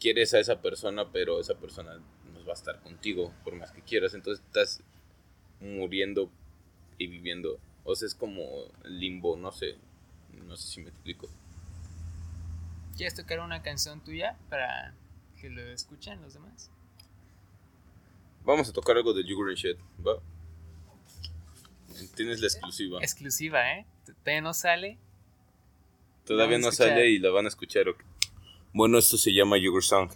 quieres 0.00 0.34
a 0.34 0.40
esa 0.40 0.60
persona, 0.60 1.10
pero 1.12 1.40
esa 1.40 1.54
persona 1.54 1.94
no 2.32 2.44
va 2.44 2.52
a 2.52 2.54
estar 2.54 2.80
contigo 2.80 3.32
por 3.44 3.54
más 3.54 3.72
que 3.72 3.82
quieras. 3.82 4.14
Entonces 4.14 4.44
estás 4.44 4.82
muriendo 5.60 6.30
y 6.98 7.06
viviendo. 7.06 7.58
O 7.84 7.94
sea, 7.94 8.06
es 8.06 8.14
como 8.14 8.42
limbo, 8.84 9.36
no 9.36 9.52
sé. 9.52 9.76
No 10.46 10.56
sé 10.56 10.68
si 10.68 10.80
me 10.80 10.90
explico. 10.90 11.28
¿Quieres 12.98 13.14
tocar 13.14 13.38
una 13.38 13.62
canción 13.62 14.02
tuya 14.02 14.36
para 14.50 14.92
que 15.40 15.48
lo 15.48 15.62
escuchen 15.70 16.20
los 16.20 16.34
demás? 16.34 16.68
Vamos 18.44 18.68
a 18.68 18.72
tocar 18.72 18.96
algo 18.96 19.14
de 19.14 19.22
Sugar 19.22 19.50
and 19.50 19.56
Shit, 19.56 19.78
¿va? 20.04 20.20
Tienes 22.16 22.40
la 22.40 22.48
exclusiva. 22.48 22.98
Exclusiva, 23.00 23.72
¿eh? 23.74 23.86
Todavía 24.04 24.40
no 24.40 24.52
sale. 24.52 24.98
Todavía 26.26 26.58
no 26.58 26.72
sale 26.72 27.08
y 27.10 27.20
la 27.20 27.30
van 27.30 27.44
a 27.44 27.48
escuchar. 27.48 27.88
ok. 27.88 28.02
Bueno, 28.72 28.98
esto 28.98 29.16
se 29.16 29.32
llama 29.32 29.58
Sugar 29.64 29.84
Song. 29.84 30.10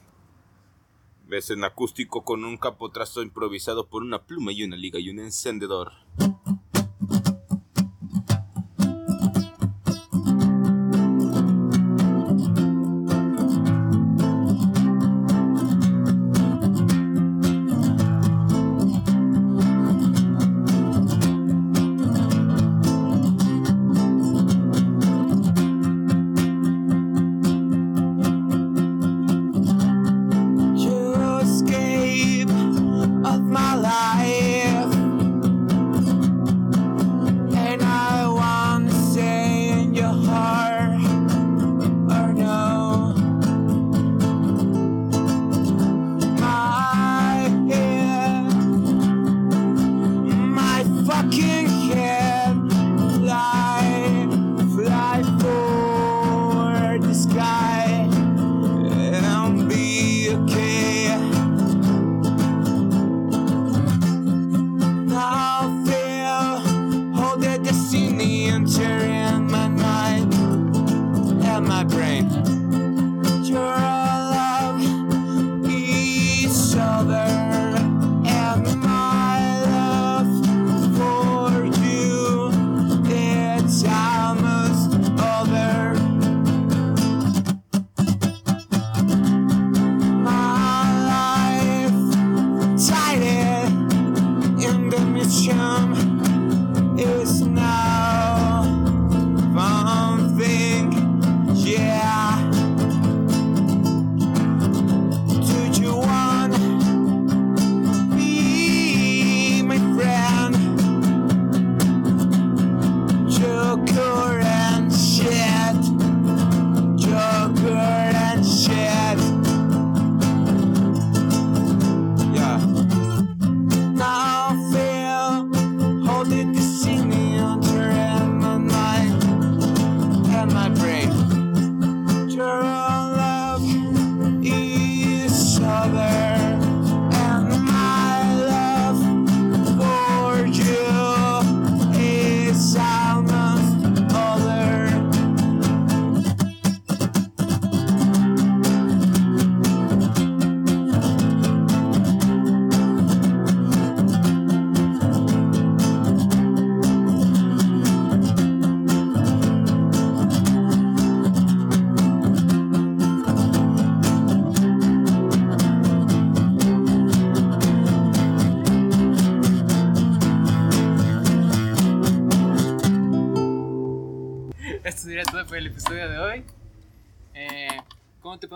Ves 1.29 1.51
en 1.51 1.62
acústico 1.62 2.25
con 2.25 2.45
un 2.45 2.57
capotrasto 2.59 3.23
improvisado 3.23 3.87
por 3.87 4.03
una 4.03 4.25
pluma 4.25 4.51
y 4.51 4.64
una 4.64 4.75
liga 4.75 4.99
y 4.99 5.09
un 5.09 5.21
encendedor. 5.21 5.92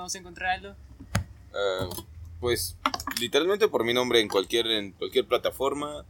Podemos 0.07 0.15
encontrar, 0.15 0.51
Aldo? 0.51 0.77
Ah, 1.53 1.89
pues 2.41 2.77
literalmente 3.21 3.67
por 3.67 3.85
mi 3.85 3.93
nombre 3.93 4.21
en 4.21 4.29
cualquier, 4.29 4.67
en 4.69 4.93
cualquier 4.93 5.27
plataforma, 5.27 6.05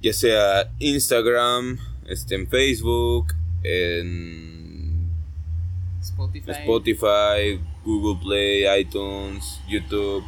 ya 0.00 0.12
sea 0.12 0.72
Instagram, 0.80 1.78
este, 2.06 2.34
en 2.34 2.48
Facebook, 2.48 3.32
en 3.62 5.08
Spotify. 6.00 6.50
Spotify, 6.50 7.60
Google 7.84 8.20
Play, 8.22 8.80
iTunes, 8.80 9.60
YouTube. 9.68 10.24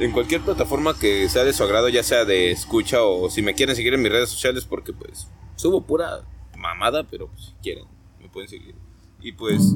En 0.00 0.10
cualquier 0.12 0.40
plataforma 0.42 0.98
que 0.98 1.28
sea 1.28 1.44
de 1.44 1.52
su 1.52 1.62
agrado, 1.62 1.88
ya 1.88 2.02
sea 2.02 2.24
de 2.24 2.50
escucha 2.50 3.02
o 3.02 3.30
si 3.30 3.42
me 3.42 3.54
quieren 3.54 3.76
seguir 3.76 3.94
en 3.94 4.02
mis 4.02 4.10
redes 4.10 4.28
sociales, 4.28 4.64
porque 4.64 4.92
pues 4.92 5.28
subo 5.54 5.82
pura 5.82 6.22
mamada, 6.56 7.04
pero 7.04 7.28
pues, 7.28 7.46
si 7.46 7.52
quieren, 7.62 7.84
me 8.20 8.28
pueden 8.28 8.48
seguir. 8.48 8.74
Y 9.22 9.32
pues, 9.32 9.74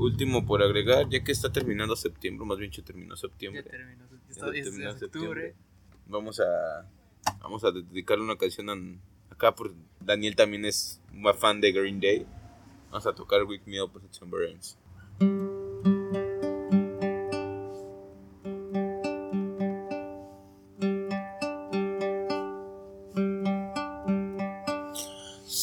último 0.00 0.44
por 0.46 0.62
agregar, 0.62 1.08
ya 1.08 1.22
que 1.22 1.32
está 1.32 1.52
terminando 1.52 1.94
septiembre, 1.96 2.46
más 2.46 2.58
bien 2.58 2.70
ya 2.70 2.82
terminó 2.82 3.16
septiembre. 3.16 3.62
Ya 3.64 3.70
terminó. 3.70 4.04
Ya 4.10 4.16
Ya 4.26 4.30
está- 4.32 4.46
ya 4.46 4.62
terminó 4.64 4.90
es 4.90 5.02
octubre. 5.02 5.42
septiembre. 5.42 5.54
Vamos 6.06 6.40
a 6.40 6.86
vamos 7.42 7.62
a 7.64 7.70
dedicarle 7.70 8.24
una 8.24 8.36
canción 8.36 8.70
a- 8.70 9.32
acá 9.34 9.54
por 9.54 9.72
Daniel 10.00 10.34
también 10.36 10.64
es 10.64 11.00
un 11.12 11.32
fan 11.34 11.60
de 11.60 11.72
Green 11.72 12.00
Day. 12.00 12.26
Vamos 12.90 13.06
a 13.06 13.14
tocar 13.14 13.44
Wake 13.44 13.62
Me 13.66 13.80
Up 13.82 13.92
por 13.92 14.02
September 14.02 14.42
Ends. 14.48 14.76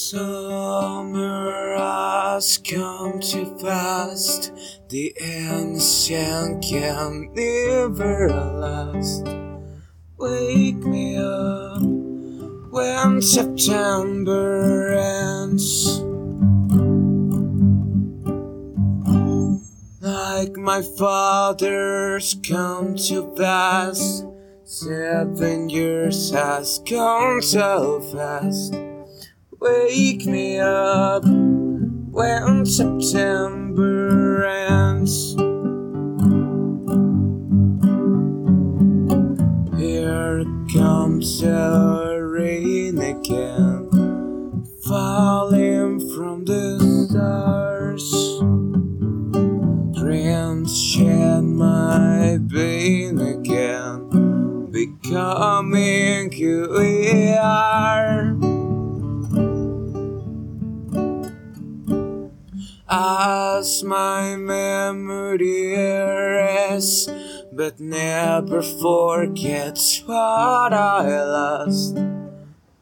Summer 0.08 1.76
has 1.78 2.58
come 2.58 3.07
too 3.20 3.58
fast. 3.60 4.52
The 4.90 5.14
innocent 5.20 6.64
can 6.64 7.34
never 7.34 8.30
last. 8.30 9.28
Wake 10.18 10.78
me 10.78 11.18
up 11.18 11.82
when 12.72 13.22
September 13.22 14.94
ends. 14.94 16.00
Like 20.02 20.56
my 20.56 20.82
father's 20.98 22.36
come 22.48 22.96
to 23.08 23.34
pass. 23.36 24.24
Seven 24.64 25.70
years 25.70 26.32
has 26.32 26.80
gone 26.80 27.42
so 27.42 28.02
fast. 28.02 28.76
Wake 29.60 30.26
me 30.26 30.60
up 30.60 31.24
when 32.18 32.66
September 32.66 34.44
ends. 34.48 35.36
Here 39.78 40.44
comes 40.74 41.42
the 41.42 42.18
rain 42.20 42.98
again, 42.98 44.66
falling 44.84 46.00
from 46.16 46.46
the 46.46 46.80
stars. 47.08 48.10
Dreams 50.02 50.76
shed 50.76 51.44
my 51.44 52.40
pain 52.52 53.20
again, 53.20 54.72
becoming 54.72 56.32
who 56.32 56.80
we 56.80 57.34
are. 57.34 58.27
As 62.90 63.84
my 63.84 64.38
memory 64.38 65.76
rests, 65.76 67.10
but 67.52 67.82
never 67.82 68.62
forgets 68.62 70.02
what 70.06 70.74
I 70.74 71.24
lost. 71.26 71.98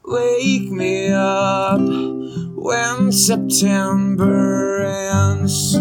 Wake 0.05 0.69
me 0.69 1.07
up 1.11 1.79
when 1.79 3.11
September 3.11 4.85
ends. 4.85 5.75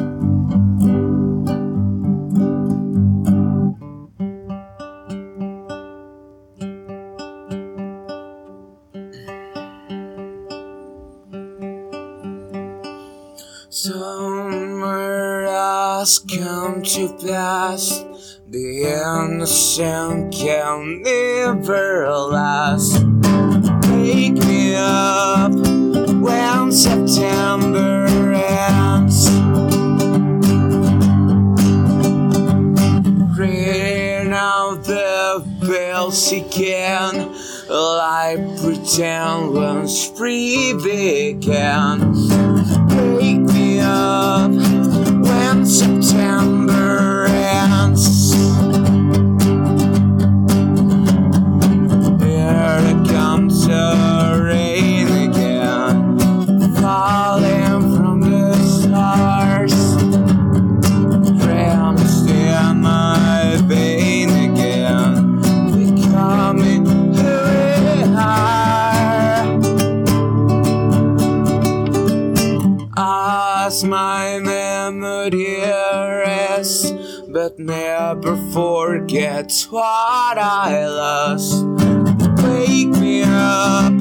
Innocent 19.45 20.33
can 20.33 21.03
never 21.03 22.09
last. 22.09 23.05
Wake 23.91 24.43
me 24.47 24.75
up 24.75 25.53
when 25.53 26.73
September 26.73 28.07
ends. 28.33 29.29
Ring 33.39 34.33
out 34.33 34.83
the 34.85 35.45
bells 35.61 36.33
again. 36.33 37.31
Like 37.69 38.39
pretend 38.63 39.53
when 39.53 39.87
spring 39.89 40.83
began. 40.83 42.15
But 77.45 77.59
never 77.59 78.37
forgets 78.55 79.71
what 79.71 80.39
I 80.39 80.87
lost. 80.87 81.63
Wake 82.43 82.89
me 82.89 83.23
up 83.23 83.94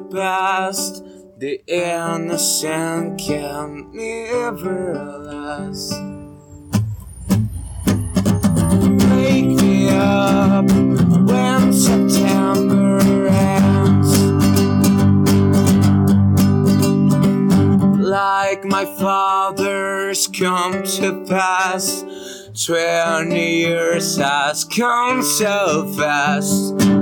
to 0.00 0.14
pass. 0.14 1.02
The 1.38 1.60
innocent 1.66 3.18
can 3.20 3.90
never 3.92 4.94
last. 5.18 5.92
Wake 9.10 9.46
me 9.46 9.88
up 9.90 10.70
when 11.26 11.72
September 11.72 12.98
ends. 13.28 14.18
Like 17.98 18.64
my 18.64 18.84
father's 18.84 20.26
come 20.26 20.82
to 20.82 21.24
pass. 21.26 22.04
Twenty 22.66 23.60
years 23.60 24.16
has 24.18 24.64
come 24.64 25.22
so 25.22 25.90
fast. 25.96 26.99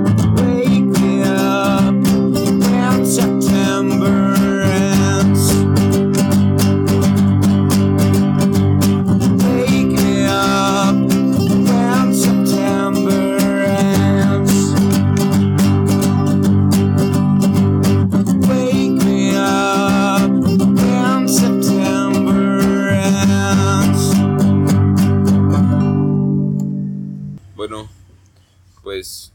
Pues 28.99 29.31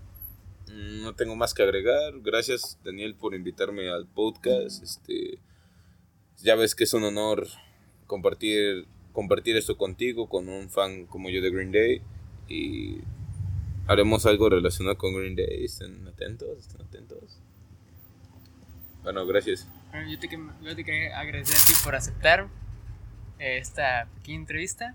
mm, 0.67 1.03
no 1.03 1.15
tengo 1.15 1.37
más 1.37 1.55
que 1.55 1.63
agregar. 1.63 2.13
Gracias, 2.21 2.79
Daniel, 2.85 3.15
por 3.15 3.35
invitarme 3.35 3.89
al 3.89 4.07
podcast. 4.07 4.83
Este, 4.83 5.39
ya 6.43 6.55
ves 6.55 6.75
que 6.75 6.85
es 6.85 6.93
un 6.93 7.05
honor 7.05 7.47
compartir 8.07 8.87
compartir 9.15 9.57
esto 9.57 9.79
contigo, 9.79 10.29
con 10.29 10.49
un 10.49 10.69
fan 10.69 11.07
como 11.07 11.31
yo 11.31 11.41
de 11.41 11.51
Green 11.51 11.73
Day. 11.73 12.03
Y 12.47 12.99
haremos 13.87 14.27
algo 14.27 14.51
relacionado 14.51 14.99
con 14.99 15.15
Green 15.15 15.35
Day. 15.35 15.65
Estén 15.65 16.07
atentos, 16.07 16.59
estén 16.59 16.83
atentos. 16.83 17.41
Bueno, 19.03 19.25
gracias. 19.25 19.67
Bueno, 19.93 20.11
yo 20.11 20.19
te, 20.19 20.29
yo 20.29 20.77
te 20.77 20.85
quería 20.85 21.19
agradecer 21.19 21.57
a 21.57 21.67
ti 21.67 21.73
por 21.83 21.95
aceptar 21.95 22.49
eh, 23.39 23.57
esta 23.57 24.11
pequeña 24.17 24.41
entrevista. 24.41 24.95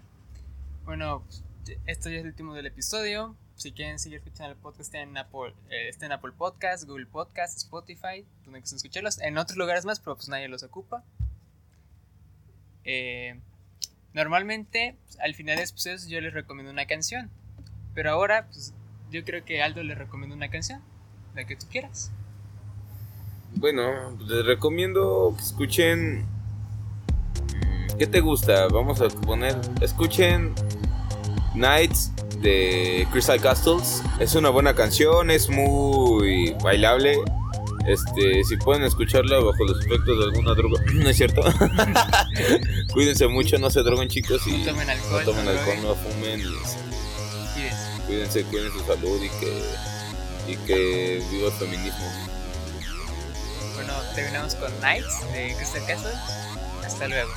Bueno, 0.86 1.24
pues, 1.26 1.44
esto 1.88 2.10
ya 2.10 2.18
es 2.18 2.22
el 2.22 2.28
último 2.28 2.54
del 2.54 2.68
episodio. 2.68 3.36
Si 3.60 3.74
quieren 3.74 4.00
seguir 4.00 4.20
escuchando 4.20 4.54
el 4.54 4.58
podcast, 4.58 4.96
en 4.96 5.18
Apple, 5.18 5.54
eh, 5.70 5.90
está 5.90 6.06
en 6.06 6.14
Apple 6.14 6.32
Podcast, 6.32 6.86
Google 6.86 7.08
Podcast, 7.08 7.58
Spotify, 7.58 8.26
donde 8.46 8.62
quieran 8.62 8.78
escucharlos. 8.78 9.20
En 9.20 9.38
otros 9.38 9.58
lugares 9.58 9.84
más, 9.84 10.00
pero 10.00 10.16
pues 10.16 10.30
nadie 10.30 10.48
los 10.48 10.64
ocupa. 10.64 11.04
Eh, 12.86 13.38
normalmente, 14.14 14.96
pues, 15.04 15.20
al 15.20 15.36
final 15.36 15.58
de 15.58 15.64
los 15.64 15.72
episodios, 15.72 16.08
yo 16.08 16.22
les 16.22 16.34
recomiendo 16.34 16.72
una 16.72 16.86
canción. 16.86 17.30
Pero 17.94 18.12
ahora, 18.12 18.48
pues 18.48 18.74
yo 19.12 19.26
creo 19.26 19.44
que 19.44 19.62
Aldo 19.62 19.84
les 19.84 19.98
recomienda 19.98 20.38
una 20.38 20.50
canción, 20.50 20.82
la 21.36 21.46
que 21.46 21.58
tú 21.58 21.66
quieras. 21.70 22.14
Bueno, 23.56 24.18
les 24.22 24.46
recomiendo 24.46 25.34
que 25.36 25.44
escuchen. 25.44 26.26
¿Qué 27.98 28.08
te 28.08 28.22
gusta? 28.22 28.70
Vamos 28.70 29.02
a 29.02 29.10
poner. 29.10 29.58
Escuchen 29.82 30.56
Nights 31.56 32.14
de 32.42 33.08
Crystal 33.12 33.40
Castles. 33.42 34.02
Es 34.20 34.36
una 34.36 34.50
buena 34.50 34.74
canción, 34.76 35.30
es 35.32 35.50
muy 35.50 36.56
bailable. 36.64 37.18
Este, 37.88 38.44
si 38.44 38.58
pueden 38.58 38.84
escucharla 38.84 39.38
bajo 39.40 39.64
los 39.66 39.84
efectos 39.86 40.18
de 40.20 40.26
alguna 40.26 40.54
droga, 40.54 40.80
no 40.94 41.10
es 41.10 41.18
cierto. 41.18 41.42
Cuídense 42.94 43.28
mucho, 43.28 43.58
no 43.58 43.70
se 43.72 43.82
droguen 43.82 44.10
chicos 44.10 44.46
y 44.48 44.52
No 44.60 44.66
tomen 44.66 44.90
alcohol, 44.90 45.20
no 45.26 45.32
tomen 45.32 45.46
no 45.46 45.52
alcohol, 45.52 45.78
droguen. 45.82 45.84
no 45.84 45.96
fumen. 45.96 46.40
y 46.40 46.44
Cuídense. 46.44 46.78
cuídense, 48.06 48.44
cuiden 48.44 48.72
su 48.74 48.80
salud 48.86 49.22
y 49.24 49.30
que 49.40 49.64
y 50.52 50.56
que 50.66 51.24
viva 51.32 51.48
el 51.48 51.54
feminismo. 51.54 52.06
Bueno, 53.76 53.94
terminamos 54.16 54.56
con 54.56 54.72
Nights 54.82 55.32
de 55.34 55.56
Crystal 55.56 55.86
Castle. 55.88 56.12
Hasta 56.86 57.08
luego. 57.08 57.32